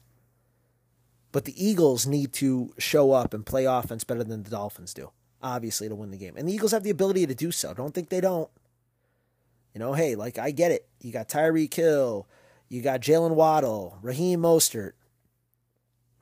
But 1.31 1.45
the 1.45 1.63
Eagles 1.63 2.07
need 2.07 2.33
to 2.33 2.73
show 2.77 3.11
up 3.11 3.33
and 3.33 3.45
play 3.45 3.65
offense 3.65 4.03
better 4.03 4.23
than 4.23 4.43
the 4.43 4.49
Dolphins 4.49 4.93
do, 4.93 5.11
obviously, 5.41 5.87
to 5.87 5.95
win 5.95 6.11
the 6.11 6.17
game. 6.17 6.35
And 6.35 6.47
the 6.47 6.53
Eagles 6.53 6.71
have 6.71 6.83
the 6.83 6.89
ability 6.89 7.27
to 7.27 7.35
do 7.35 7.51
so. 7.51 7.73
Don't 7.73 7.93
think 7.93 8.09
they 8.09 8.21
don't. 8.21 8.49
You 9.73 9.79
know, 9.79 9.93
hey, 9.93 10.15
like 10.15 10.39
I 10.39 10.51
get 10.51 10.71
it. 10.71 10.87
You 11.01 11.11
got 11.11 11.29
Tyreek 11.29 11.73
Hill, 11.73 12.27
you 12.67 12.81
got 12.81 13.01
Jaylen 13.01 13.35
Waddle, 13.35 13.97
Raheem 14.01 14.41
Mostert, 14.41 14.93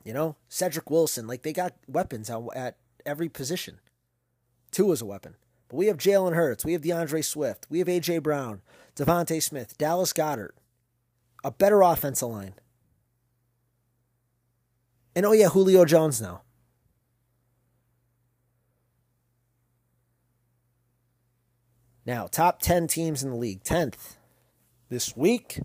you 0.07 0.13
know, 0.13 0.37
Cedric 0.47 0.89
Wilson. 0.89 1.27
Like 1.27 1.43
they 1.43 1.51
got 1.51 1.73
weapons 1.85 2.31
at 2.55 2.77
every 3.05 3.27
position. 3.27 3.81
Tua 4.71 4.93
is 4.93 5.01
a 5.01 5.05
weapon. 5.05 5.35
But 5.67 5.75
we 5.75 5.87
have 5.87 5.97
Jalen 5.97 6.33
Hurts, 6.33 6.63
we 6.63 6.71
have 6.71 6.81
D'Andre 6.81 7.21
Swift, 7.21 7.67
we 7.69 7.79
have 7.79 7.89
AJ 7.89 8.23
Brown, 8.23 8.61
DeVonta 8.95 9.43
Smith, 9.43 9.77
Dallas 9.77 10.13
Goedert, 10.13 10.51
a 11.43 11.51
better 11.51 11.81
offensive 11.81 12.29
line. 12.29 12.53
And 15.13 15.25
oh, 15.25 15.33
yeah, 15.33 15.49
Julio 15.49 15.83
Jones 15.83 16.21
now. 16.21 16.43
Now, 22.05 22.27
top 22.27 22.61
10 22.61 22.87
teams 22.87 23.23
in 23.23 23.31
the 23.31 23.35
league. 23.35 23.65
10th 23.65 24.15
this 24.87 25.17
week, 25.17 25.59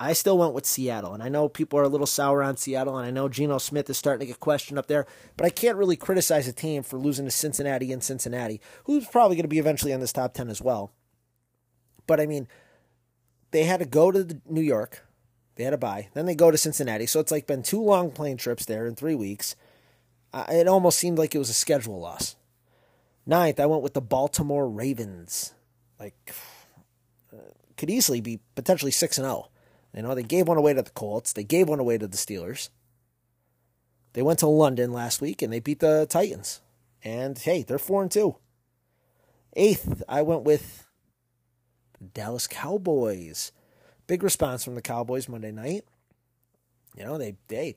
I 0.00 0.12
still 0.12 0.38
went 0.38 0.54
with 0.54 0.64
Seattle, 0.64 1.12
and 1.12 1.22
I 1.22 1.28
know 1.28 1.48
people 1.48 1.78
are 1.78 1.84
a 1.84 1.88
little 1.88 2.06
sour 2.06 2.42
on 2.42 2.56
Seattle, 2.56 2.96
and 2.96 3.06
I 3.06 3.10
know 3.10 3.28
Geno 3.28 3.58
Smith 3.58 3.90
is 3.90 3.98
starting 3.98 4.20
to 4.20 4.26
get 4.26 4.38
questioned 4.38 4.78
up 4.78 4.86
there, 4.86 5.06
but 5.36 5.44
I 5.44 5.50
can't 5.50 5.76
really 5.76 5.96
criticize 5.96 6.46
a 6.46 6.52
team 6.52 6.84
for 6.84 6.98
losing 6.98 7.24
to 7.24 7.32
Cincinnati 7.32 7.92
and 7.92 8.02
Cincinnati, 8.02 8.60
who's 8.84 9.06
probably 9.06 9.34
going 9.34 9.42
to 9.42 9.48
be 9.48 9.58
eventually 9.58 9.92
on 9.92 9.98
this 9.98 10.12
top 10.12 10.34
10 10.34 10.48
as 10.50 10.62
well. 10.62 10.92
But 12.06 12.20
I 12.20 12.26
mean, 12.26 12.46
they 13.50 13.64
had 13.64 13.80
to 13.80 13.86
go 13.86 14.12
to 14.12 14.40
New 14.46 14.60
York, 14.60 15.04
they 15.56 15.64
had 15.64 15.70
to 15.70 15.78
buy, 15.78 16.08
then 16.14 16.26
they 16.26 16.36
go 16.36 16.52
to 16.52 16.58
Cincinnati, 16.58 17.06
so 17.06 17.18
it's 17.18 17.32
like 17.32 17.48
been 17.48 17.64
two 17.64 17.82
long 17.82 18.12
plane 18.12 18.36
trips 18.36 18.66
there 18.66 18.86
in 18.86 18.94
three 18.94 19.16
weeks. 19.16 19.56
It 20.32 20.68
almost 20.68 20.98
seemed 20.98 21.18
like 21.18 21.34
it 21.34 21.38
was 21.38 21.50
a 21.50 21.54
schedule 21.54 21.98
loss. 21.98 22.36
Ninth, 23.26 23.58
I 23.58 23.66
went 23.66 23.82
with 23.82 23.94
the 23.94 24.00
Baltimore 24.00 24.68
Ravens. 24.68 25.54
Like, 25.98 26.34
uh, 27.32 27.52
could 27.76 27.90
easily 27.90 28.20
be 28.20 28.38
potentially 28.54 28.92
6 28.92 29.18
and 29.18 29.26
0. 29.26 29.48
You 29.98 30.04
know, 30.04 30.14
they 30.14 30.22
gave 30.22 30.46
one 30.46 30.56
away 30.56 30.74
to 30.74 30.82
the 30.82 30.90
Colts. 30.90 31.32
They 31.32 31.42
gave 31.42 31.68
one 31.68 31.80
away 31.80 31.98
to 31.98 32.06
the 32.06 32.16
Steelers. 32.16 32.68
They 34.12 34.22
went 34.22 34.38
to 34.38 34.46
London 34.46 34.92
last 34.92 35.20
week 35.20 35.42
and 35.42 35.52
they 35.52 35.58
beat 35.58 35.80
the 35.80 36.06
Titans. 36.08 36.60
And 37.02 37.36
hey, 37.36 37.64
they're 37.64 37.80
four 37.80 38.02
and 38.02 38.10
two. 38.10 38.36
Eighth, 39.54 40.04
I 40.08 40.22
went 40.22 40.44
with 40.44 40.86
the 41.98 42.04
Dallas 42.04 42.46
Cowboys. 42.46 43.50
Big 44.06 44.22
response 44.22 44.62
from 44.62 44.76
the 44.76 44.82
Cowboys 44.82 45.28
Monday 45.28 45.50
night. 45.50 45.82
You 46.96 47.04
know, 47.04 47.18
they 47.18 47.34
they 47.48 47.74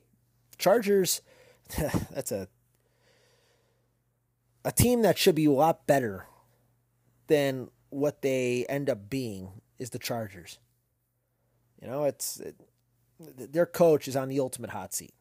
Chargers. 0.58 1.22
that's 1.76 2.30
a 2.30 2.46
a 4.64 4.70
team 4.70 5.02
that 5.02 5.18
should 5.18 5.34
be 5.34 5.46
a 5.46 5.50
lot 5.50 5.88
better 5.88 6.26
than 7.26 7.68
what 7.90 8.22
they 8.22 8.64
end 8.68 8.88
up 8.88 9.10
being 9.10 9.60
is 9.80 9.90
the 9.90 9.98
Chargers. 9.98 10.60
You 11.82 11.88
know, 11.88 12.04
it's 12.04 12.38
it, 12.38 12.54
their 13.18 13.66
coach 13.66 14.06
is 14.06 14.16
on 14.16 14.28
the 14.28 14.38
ultimate 14.38 14.70
hot 14.70 14.94
seat. 14.94 15.14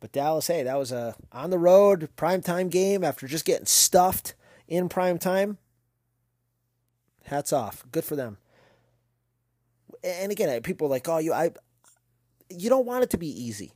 But 0.00 0.12
Dallas, 0.12 0.46
hey, 0.46 0.62
that 0.62 0.78
was 0.78 0.90
a 0.90 1.14
on 1.30 1.50
the 1.50 1.58
road 1.58 2.08
primetime 2.16 2.70
game 2.70 3.04
after 3.04 3.28
just 3.28 3.44
getting 3.44 3.66
stuffed 3.66 4.34
in 4.66 4.88
prime 4.88 5.18
time. 5.18 5.58
Hats 7.24 7.52
off. 7.52 7.84
Good 7.92 8.04
for 8.04 8.16
them. 8.16 8.38
And 10.02 10.32
again, 10.32 10.62
people 10.62 10.86
are 10.86 10.90
like, 10.90 11.06
"Oh, 11.06 11.18
you 11.18 11.34
I 11.34 11.50
you 12.48 12.70
don't 12.70 12.86
want 12.86 13.04
it 13.04 13.10
to 13.10 13.18
be 13.18 13.28
easy. 13.28 13.72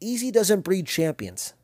Easy 0.00 0.30
doesn't 0.30 0.60
breed 0.60 0.86
champions." 0.86 1.54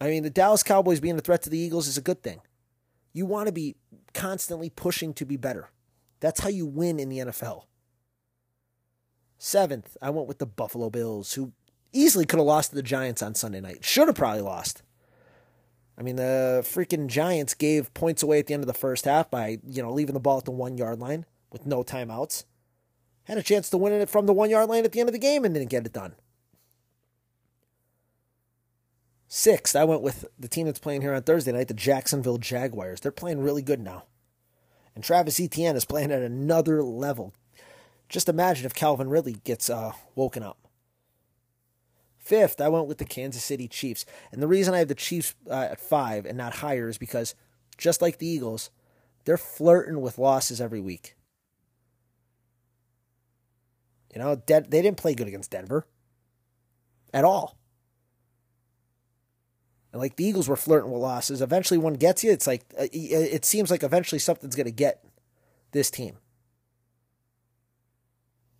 I 0.00 0.06
mean, 0.06 0.22
the 0.22 0.30
Dallas 0.30 0.62
Cowboys 0.62 1.00
being 1.00 1.18
a 1.18 1.20
threat 1.20 1.42
to 1.42 1.50
the 1.50 1.58
Eagles 1.58 1.88
is 1.88 1.98
a 1.98 2.00
good 2.00 2.22
thing. 2.22 2.40
You 3.12 3.26
want 3.26 3.46
to 3.46 3.52
be 3.52 3.76
constantly 4.14 4.70
pushing 4.70 5.14
to 5.14 5.24
be 5.24 5.36
better. 5.36 5.70
That's 6.20 6.40
how 6.40 6.48
you 6.48 6.66
win 6.66 6.98
in 6.98 7.08
the 7.08 7.18
NFL. 7.18 7.64
Seventh, 9.38 9.96
I 10.02 10.10
went 10.10 10.28
with 10.28 10.38
the 10.38 10.46
Buffalo 10.46 10.90
Bills, 10.90 11.34
who 11.34 11.52
easily 11.92 12.26
could 12.26 12.38
have 12.38 12.46
lost 12.46 12.70
to 12.70 12.76
the 12.76 12.82
Giants 12.82 13.22
on 13.22 13.34
Sunday 13.34 13.60
night. 13.60 13.84
Should 13.84 14.08
have 14.08 14.16
probably 14.16 14.42
lost. 14.42 14.82
I 15.96 16.02
mean, 16.02 16.16
the 16.16 16.62
freaking 16.64 17.08
Giants 17.08 17.54
gave 17.54 17.92
points 17.94 18.22
away 18.22 18.38
at 18.38 18.46
the 18.46 18.54
end 18.54 18.62
of 18.62 18.68
the 18.68 18.74
first 18.74 19.04
half 19.04 19.30
by, 19.30 19.58
you 19.66 19.82
know, 19.82 19.92
leaving 19.92 20.14
the 20.14 20.20
ball 20.20 20.38
at 20.38 20.44
the 20.44 20.50
one 20.50 20.78
yard 20.78 21.00
line 21.00 21.24
with 21.50 21.66
no 21.66 21.82
timeouts. 21.82 22.44
Had 23.24 23.38
a 23.38 23.42
chance 23.42 23.68
to 23.70 23.78
win 23.78 23.92
it 23.92 24.08
from 24.08 24.26
the 24.26 24.32
one 24.32 24.50
yard 24.50 24.68
line 24.68 24.84
at 24.84 24.92
the 24.92 25.00
end 25.00 25.08
of 25.08 25.12
the 25.12 25.18
game 25.18 25.44
and 25.44 25.54
didn't 25.54 25.70
get 25.70 25.86
it 25.86 25.92
done. 25.92 26.14
Sixth, 29.30 29.76
I 29.76 29.84
went 29.84 30.00
with 30.00 30.24
the 30.38 30.48
team 30.48 30.64
that's 30.64 30.78
playing 30.78 31.02
here 31.02 31.12
on 31.12 31.22
Thursday 31.22 31.52
night, 31.52 31.68
the 31.68 31.74
Jacksonville 31.74 32.38
Jaguars. 32.38 33.00
They're 33.00 33.12
playing 33.12 33.42
really 33.42 33.60
good 33.60 33.80
now. 33.80 34.04
And 34.94 35.04
Travis 35.04 35.38
Etienne 35.38 35.76
is 35.76 35.84
playing 35.84 36.10
at 36.10 36.22
another 36.22 36.82
level. 36.82 37.34
Just 38.08 38.30
imagine 38.30 38.64
if 38.64 38.74
Calvin 38.74 39.10
Ridley 39.10 39.36
gets 39.44 39.68
uh, 39.68 39.92
woken 40.14 40.42
up. 40.42 40.56
Fifth, 42.16 42.58
I 42.58 42.68
went 42.68 42.86
with 42.86 42.96
the 42.96 43.04
Kansas 43.04 43.44
City 43.44 43.68
Chiefs. 43.68 44.06
And 44.32 44.42
the 44.42 44.48
reason 44.48 44.72
I 44.72 44.78
have 44.78 44.88
the 44.88 44.94
Chiefs 44.94 45.34
uh, 45.48 45.68
at 45.72 45.80
five 45.80 46.24
and 46.24 46.38
not 46.38 46.56
higher 46.56 46.88
is 46.88 46.96
because, 46.96 47.34
just 47.76 48.00
like 48.00 48.18
the 48.18 48.26
Eagles, 48.26 48.70
they're 49.24 49.36
flirting 49.36 50.00
with 50.00 50.16
losses 50.16 50.58
every 50.58 50.80
week. 50.80 51.16
You 54.14 54.20
know, 54.20 54.36
they 54.46 54.62
didn't 54.62 54.96
play 54.96 55.14
good 55.14 55.28
against 55.28 55.50
Denver 55.50 55.86
at 57.12 57.24
all. 57.24 57.57
And 59.92 60.00
like 60.00 60.16
the 60.16 60.24
Eagles 60.24 60.48
were 60.48 60.56
flirting 60.56 60.90
with 60.90 61.00
losses. 61.00 61.40
Eventually, 61.40 61.78
one 61.78 61.94
gets 61.94 62.22
you. 62.22 62.30
It's 62.30 62.46
like 62.46 62.62
uh, 62.78 62.86
it 62.92 63.44
seems 63.44 63.70
like 63.70 63.82
eventually 63.82 64.18
something's 64.18 64.56
going 64.56 64.66
to 64.66 64.70
get 64.70 65.04
this 65.72 65.90
team. 65.90 66.18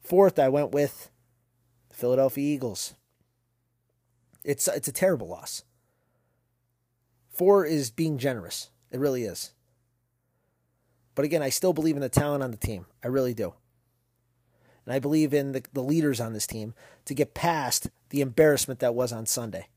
Fourth, 0.01 0.38
I 0.38 0.49
went 0.49 0.73
with 0.73 1.11
the 1.91 1.97
Philadelphia 1.97 2.55
Eagles. 2.55 2.95
It's 4.43 4.69
it's 4.69 4.88
a 4.88 4.93
terrible 4.93 5.29
loss. 5.29 5.64
Four 7.29 7.67
is 7.67 7.91
being 7.91 8.19
generous. 8.19 8.71
It 8.91 8.99
really 8.99 9.25
is. 9.25 9.53
But 11.14 11.25
again, 11.25 11.43
I 11.43 11.51
still 11.51 11.73
believe 11.73 11.97
in 11.97 12.01
the 12.01 12.09
talent 12.09 12.43
on 12.43 12.53
the 12.53 12.57
team. 12.57 12.87
I 13.05 13.09
really 13.09 13.35
do. 13.35 13.55
And 14.87 14.95
I 14.95 14.99
believe 14.99 15.35
in 15.35 15.53
the, 15.53 15.62
the 15.73 15.83
leaders 15.83 16.21
on 16.21 16.33
this 16.33 16.47
team 16.47 16.75
to 17.05 17.14
get 17.14 17.35
past 17.35 17.91
the 18.09 18.23
embarrassment 18.23 18.81
that 18.81 18.95
was 18.95 19.12
on 19.12 19.27
Sunday. 19.27 19.69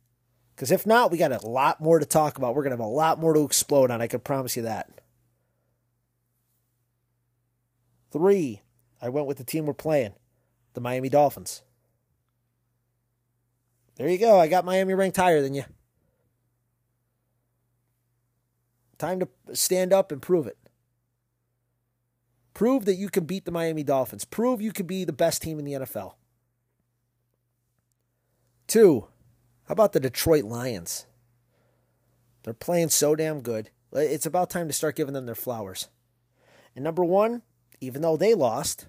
Because 0.62 0.72
if 0.72 0.86
not, 0.86 1.10
we 1.10 1.18
got 1.18 1.32
a 1.32 1.48
lot 1.48 1.82
more 1.82 1.98
to 1.98 2.06
talk 2.06 2.38
about. 2.38 2.54
We're 2.54 2.62
going 2.62 2.70
to 2.70 2.78
have 2.78 2.86
a 2.86 2.88
lot 2.88 3.20
more 3.20 3.34
to 3.34 3.44
explode 3.44 3.90
on. 3.90 4.00
I 4.00 4.06
can 4.06 4.20
promise 4.20 4.56
you 4.56 4.62
that. 4.62 4.92
Three, 8.12 8.62
I 9.02 9.10
went 9.10 9.26
with 9.26 9.40
the 9.40 9.44
team 9.44 9.66
we're 9.66 9.74
playing, 9.74 10.14
the 10.76 10.80
Miami 10.80 11.10
Dolphins. 11.10 11.64
There 13.96 14.08
you 14.08 14.20
go. 14.20 14.40
I 14.40 14.48
got 14.48 14.64
Miami 14.64 14.94
ranked 14.94 15.18
higher 15.18 15.42
than 15.42 15.56
you. 15.56 15.64
Time 19.00 19.20
to 19.20 19.28
stand 19.54 19.92
up 19.92 20.12
and 20.12 20.22
prove 20.22 20.46
it. 20.46 20.60
Prove 22.54 22.86
that 22.86 22.98
you 22.98 23.10
can 23.10 23.26
beat 23.26 23.46
the 23.46 23.52
Miami 23.52 23.82
Dolphins. 23.82 24.26
Prove 24.26 24.62
you 24.62 24.72
can 24.72 24.86
be 24.86 25.06
the 25.06 25.12
best 25.12 25.42
team 25.42 25.58
in 25.58 25.66
the 25.66 25.74
NFL. 25.74 26.14
Two, 28.68 29.08
how 29.72 29.74
about 29.74 29.94
the 29.94 30.02
Detroit 30.02 30.44
Lions? 30.44 31.06
They're 32.44 32.54
playing 32.54 32.90
so 32.90 33.16
damn 33.16 33.40
good. 33.40 33.70
It's 33.94 34.26
about 34.26 34.50
time 34.50 34.68
to 34.68 34.74
start 34.74 34.98
giving 34.98 35.14
them 35.14 35.26
their 35.26 35.34
flowers. 35.34 35.88
And 36.76 36.84
number 36.84 37.06
one, 37.06 37.42
even 37.80 38.02
though 38.02 38.18
they 38.18 38.34
lost, 38.34 38.88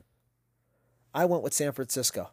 I 1.14 1.24
went 1.24 1.44
with 1.44 1.54
San 1.54 1.70
Francisco. 1.70 2.30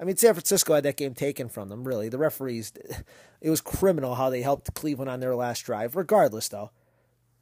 I 0.00 0.04
mean, 0.04 0.16
San 0.16 0.32
Francisco 0.32 0.72
had 0.72 0.84
that 0.84 0.96
game 0.96 1.12
taken 1.12 1.50
from 1.50 1.68
them, 1.68 1.86
really. 1.86 2.08
The 2.08 2.16
referees, 2.16 2.72
it 3.42 3.50
was 3.50 3.60
criminal 3.60 4.14
how 4.14 4.30
they 4.30 4.40
helped 4.40 4.72
Cleveland 4.72 5.10
on 5.10 5.20
their 5.20 5.36
last 5.36 5.66
drive. 5.66 5.96
Regardless, 5.96 6.48
though, 6.48 6.70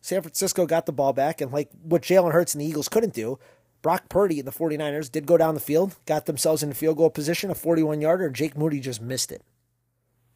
San 0.00 0.20
Francisco 0.20 0.66
got 0.66 0.84
the 0.84 0.92
ball 0.92 1.12
back, 1.12 1.40
and 1.40 1.52
like 1.52 1.70
what 1.80 2.02
Jalen 2.02 2.32
Hurts 2.32 2.56
and 2.56 2.60
the 2.60 2.66
Eagles 2.66 2.88
couldn't 2.88 3.14
do, 3.14 3.38
Brock 3.85 4.09
Purdy 4.09 4.38
and 4.38 4.49
the 4.49 4.51
49ers 4.51 5.12
did 5.12 5.27
go 5.27 5.37
down 5.37 5.53
the 5.53 5.61
field, 5.61 5.97
got 6.07 6.25
themselves 6.25 6.62
in 6.62 6.73
field 6.73 6.97
goal 6.97 7.11
position, 7.11 7.51
a 7.51 7.55
41 7.55 8.01
yarder, 8.01 8.25
and 8.25 8.35
Jake 8.35 8.57
Moody 8.57 8.81
just 8.81 9.03
missed 9.03 9.31
it. 9.31 9.42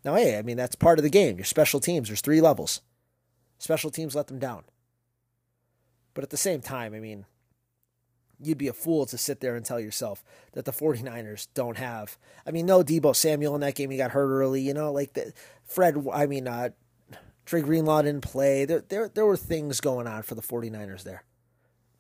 Now, 0.05 0.17
hey, 0.17 0.37
I 0.37 0.43
mean, 0.43 0.59
that's 0.59 0.77
part 0.77 0.99
of 0.99 1.03
the 1.03 1.09
game. 1.09 1.39
Your 1.39 1.47
special 1.47 1.81
teams, 1.81 2.09
there's 2.09 2.21
three 2.21 2.43
levels. 2.43 2.83
Special 3.57 3.89
teams 3.89 4.15
let 4.15 4.27
them 4.27 4.39
down. 4.39 4.65
But 6.13 6.25
at 6.25 6.29
the 6.29 6.37
same 6.37 6.61
time, 6.61 6.93
I 6.93 7.01
mean, 7.01 7.25
you'd 8.39 8.59
be 8.59 8.69
a 8.69 8.75
fool 8.75 9.07
to 9.07 9.17
sit 9.17 9.41
there 9.41 9.57
and 9.57 9.65
tell 9.65 9.81
yourself 9.81 10.23
that 10.53 10.67
the 10.67 10.71
49ers 10.71 11.49
don't 11.55 11.79
have. 11.79 12.19
I 12.47 12.51
mean, 12.51 12.67
no 12.67 12.85
Deebo 12.85 13.17
Samuel 13.17 13.55
in 13.55 13.63
that 13.63 13.77
game. 13.77 13.89
He 13.89 13.97
got 13.97 14.11
hurt 14.11 14.29
early, 14.29 14.61
you 14.61 14.75
know, 14.75 14.93
like 14.93 15.15
the 15.15 15.33
Fred, 15.65 16.07
I 16.13 16.27
mean, 16.27 16.47
uh, 16.47 16.69
Dre 17.47 17.63
Greenlaw 17.63 18.03
didn't 18.03 18.25
play. 18.25 18.67
There, 18.67 18.85
there, 18.87 19.09
there 19.09 19.25
were 19.25 19.39
things 19.39 19.81
going 19.81 20.07
on 20.07 20.23
for 20.23 20.35
the 20.35 20.43
49ers 20.43 21.03
there. 21.05 21.25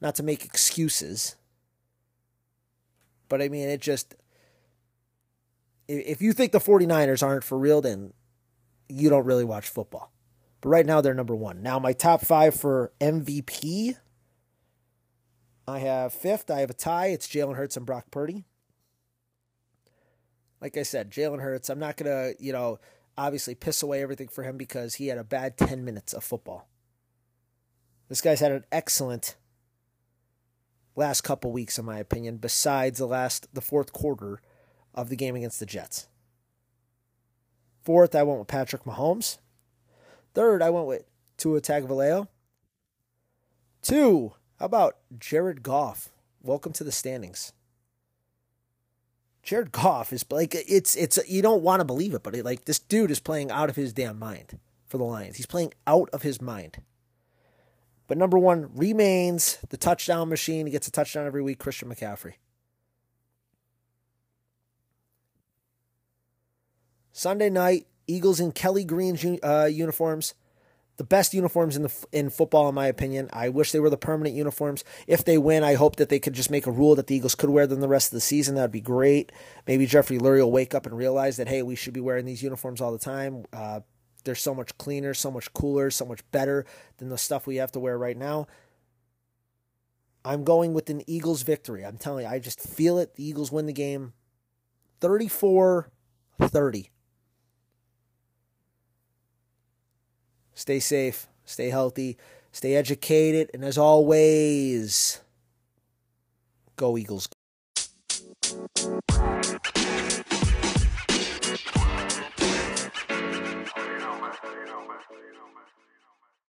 Not 0.00 0.14
to 0.16 0.22
make 0.22 0.44
excuses, 0.44 1.36
but 3.28 3.42
I 3.42 3.48
mean, 3.48 3.68
it 3.68 3.80
just. 3.80 4.14
If 5.88 6.20
you 6.20 6.32
think 6.32 6.52
the 6.52 6.58
49ers 6.58 7.22
aren't 7.22 7.44
for 7.44 7.58
real, 7.58 7.80
then 7.80 8.12
you 8.90 9.08
don't 9.08 9.24
really 9.24 9.44
watch 9.44 9.68
football. 9.68 10.12
But 10.60 10.68
right 10.68 10.86
now, 10.86 11.00
they're 11.00 11.14
number 11.14 11.34
one. 11.34 11.62
Now, 11.62 11.78
my 11.78 11.94
top 11.94 12.20
five 12.20 12.54
for 12.54 12.92
MVP 13.00 13.96
I 15.68 15.80
have 15.80 16.14
fifth, 16.14 16.50
I 16.50 16.60
have 16.60 16.70
a 16.70 16.74
tie. 16.74 17.08
It's 17.08 17.28
Jalen 17.28 17.56
Hurts 17.56 17.76
and 17.76 17.84
Brock 17.84 18.10
Purdy. 18.10 18.46
Like 20.62 20.78
I 20.78 20.82
said, 20.82 21.10
Jalen 21.10 21.42
Hurts, 21.42 21.68
I'm 21.68 21.78
not 21.78 21.98
going 21.98 22.10
to, 22.10 22.42
you 22.42 22.52
know, 22.54 22.78
obviously 23.18 23.54
piss 23.54 23.82
away 23.82 24.02
everything 24.02 24.28
for 24.28 24.44
him 24.44 24.56
because 24.56 24.94
he 24.94 25.08
had 25.08 25.18
a 25.18 25.24
bad 25.24 25.58
10 25.58 25.84
minutes 25.84 26.14
of 26.14 26.24
football. 26.24 26.68
This 28.08 28.22
guy's 28.22 28.40
had 28.40 28.52
an 28.52 28.64
excellent 28.72 29.36
last 30.98 31.22
couple 31.22 31.52
weeks, 31.52 31.78
in 31.78 31.84
my 31.84 31.98
opinion, 31.98 32.36
besides 32.36 32.98
the 32.98 33.06
last 33.06 33.48
the 33.54 33.60
fourth 33.60 33.92
quarter 33.92 34.40
of 34.94 35.08
the 35.08 35.16
game 35.16 35.36
against 35.36 35.60
the 35.60 35.66
Jets. 35.66 36.08
Fourth, 37.82 38.14
I 38.14 38.22
went 38.24 38.40
with 38.40 38.48
Patrick 38.48 38.84
Mahomes. 38.84 39.38
Third, 40.34 40.60
I 40.60 40.70
went 40.70 40.86
with 40.86 41.04
Tua 41.38 41.60
Tagovailoa. 41.60 42.28
Two, 43.80 44.32
how 44.58 44.66
about 44.66 44.96
Jared 45.18 45.62
Goff? 45.62 46.10
Welcome 46.42 46.72
to 46.72 46.84
the 46.84 46.92
standings. 46.92 47.52
Jared 49.42 49.72
Goff 49.72 50.12
is 50.12 50.26
like 50.30 50.54
it's 50.54 50.96
it's 50.96 51.18
you 51.28 51.40
don't 51.40 51.62
want 51.62 51.80
to 51.80 51.84
believe 51.84 52.12
it, 52.12 52.22
but 52.22 52.34
it, 52.34 52.44
like 52.44 52.66
this 52.66 52.78
dude 52.78 53.10
is 53.10 53.20
playing 53.20 53.50
out 53.50 53.70
of 53.70 53.76
his 53.76 53.92
damn 53.92 54.18
mind 54.18 54.58
for 54.86 54.98
the 54.98 55.04
Lions. 55.04 55.36
He's 55.36 55.46
playing 55.46 55.72
out 55.86 56.10
of 56.12 56.22
his 56.22 56.42
mind. 56.42 56.82
But 58.08 58.18
number 58.18 58.38
one 58.38 58.70
remains 58.74 59.58
the 59.68 59.76
touchdown 59.76 60.28
machine. 60.28 60.66
He 60.66 60.72
gets 60.72 60.88
a 60.88 60.90
touchdown 60.90 61.26
every 61.26 61.42
week, 61.42 61.58
Christian 61.58 61.88
McCaffrey. 61.88 62.34
Sunday 67.12 67.50
night, 67.50 67.86
Eagles 68.06 68.40
in 68.40 68.52
Kelly 68.52 68.84
Green 68.84 69.38
uh, 69.42 69.68
uniforms 69.70 70.34
the 70.98 71.04
best 71.04 71.32
uniforms 71.32 71.76
in 71.76 71.82
the 71.82 72.06
in 72.12 72.28
football, 72.28 72.68
in 72.68 72.74
my 72.74 72.88
opinion. 72.88 73.30
I 73.32 73.48
wish 73.48 73.70
they 73.70 73.78
were 73.78 73.88
the 73.88 73.96
permanent 73.96 74.36
uniforms. 74.36 74.82
If 75.06 75.24
they 75.24 75.38
win, 75.38 75.62
I 75.62 75.74
hope 75.74 75.96
that 75.96 76.08
they 76.08 76.18
could 76.18 76.32
just 76.32 76.50
make 76.50 76.66
a 76.66 76.72
rule 76.72 76.96
that 76.96 77.06
the 77.06 77.14
Eagles 77.14 77.36
could 77.36 77.50
wear 77.50 77.68
them 77.68 77.80
the 77.80 77.88
rest 77.88 78.08
of 78.08 78.16
the 78.16 78.20
season. 78.20 78.56
That'd 78.56 78.72
be 78.72 78.80
great. 78.80 79.30
Maybe 79.66 79.86
Jeffrey 79.86 80.18
Lurie 80.18 80.40
will 80.40 80.50
wake 80.50 80.74
up 80.74 80.86
and 80.86 80.96
realize 80.96 81.36
that 81.36 81.48
hey, 81.48 81.62
we 81.62 81.76
should 81.76 81.94
be 81.94 82.00
wearing 82.00 82.26
these 82.26 82.42
uniforms 82.42 82.80
all 82.80 82.90
the 82.90 82.98
time. 82.98 83.44
Uh, 83.52 83.80
they're 84.24 84.34
so 84.34 84.54
much 84.54 84.76
cleaner, 84.78 85.14
so 85.14 85.30
much 85.30 85.52
cooler, 85.52 85.90
so 85.90 86.04
much 86.04 86.28
better 86.30 86.66
than 86.98 87.08
the 87.08 87.18
stuff 87.18 87.46
we 87.46 87.56
have 87.56 87.72
to 87.72 87.80
wear 87.80 87.96
right 87.96 88.16
now. 88.16 88.46
I'm 90.24 90.44
going 90.44 90.74
with 90.74 90.90
an 90.90 91.02
Eagles 91.06 91.42
victory. 91.42 91.84
I'm 91.84 91.96
telling 91.96 92.24
you, 92.24 92.30
I 92.30 92.38
just 92.38 92.60
feel 92.60 92.98
it. 92.98 93.14
The 93.14 93.24
Eagles 93.24 93.50
win 93.50 93.66
the 93.66 93.72
game 93.72 94.12
34 95.00 95.90
30. 96.40 96.90
Stay 100.54 100.80
safe, 100.80 101.28
stay 101.44 101.70
healthy, 101.70 102.18
stay 102.50 102.74
educated, 102.74 103.48
and 103.54 103.64
as 103.64 103.78
always, 103.78 105.20
go 106.76 106.98
Eagles. 106.98 107.28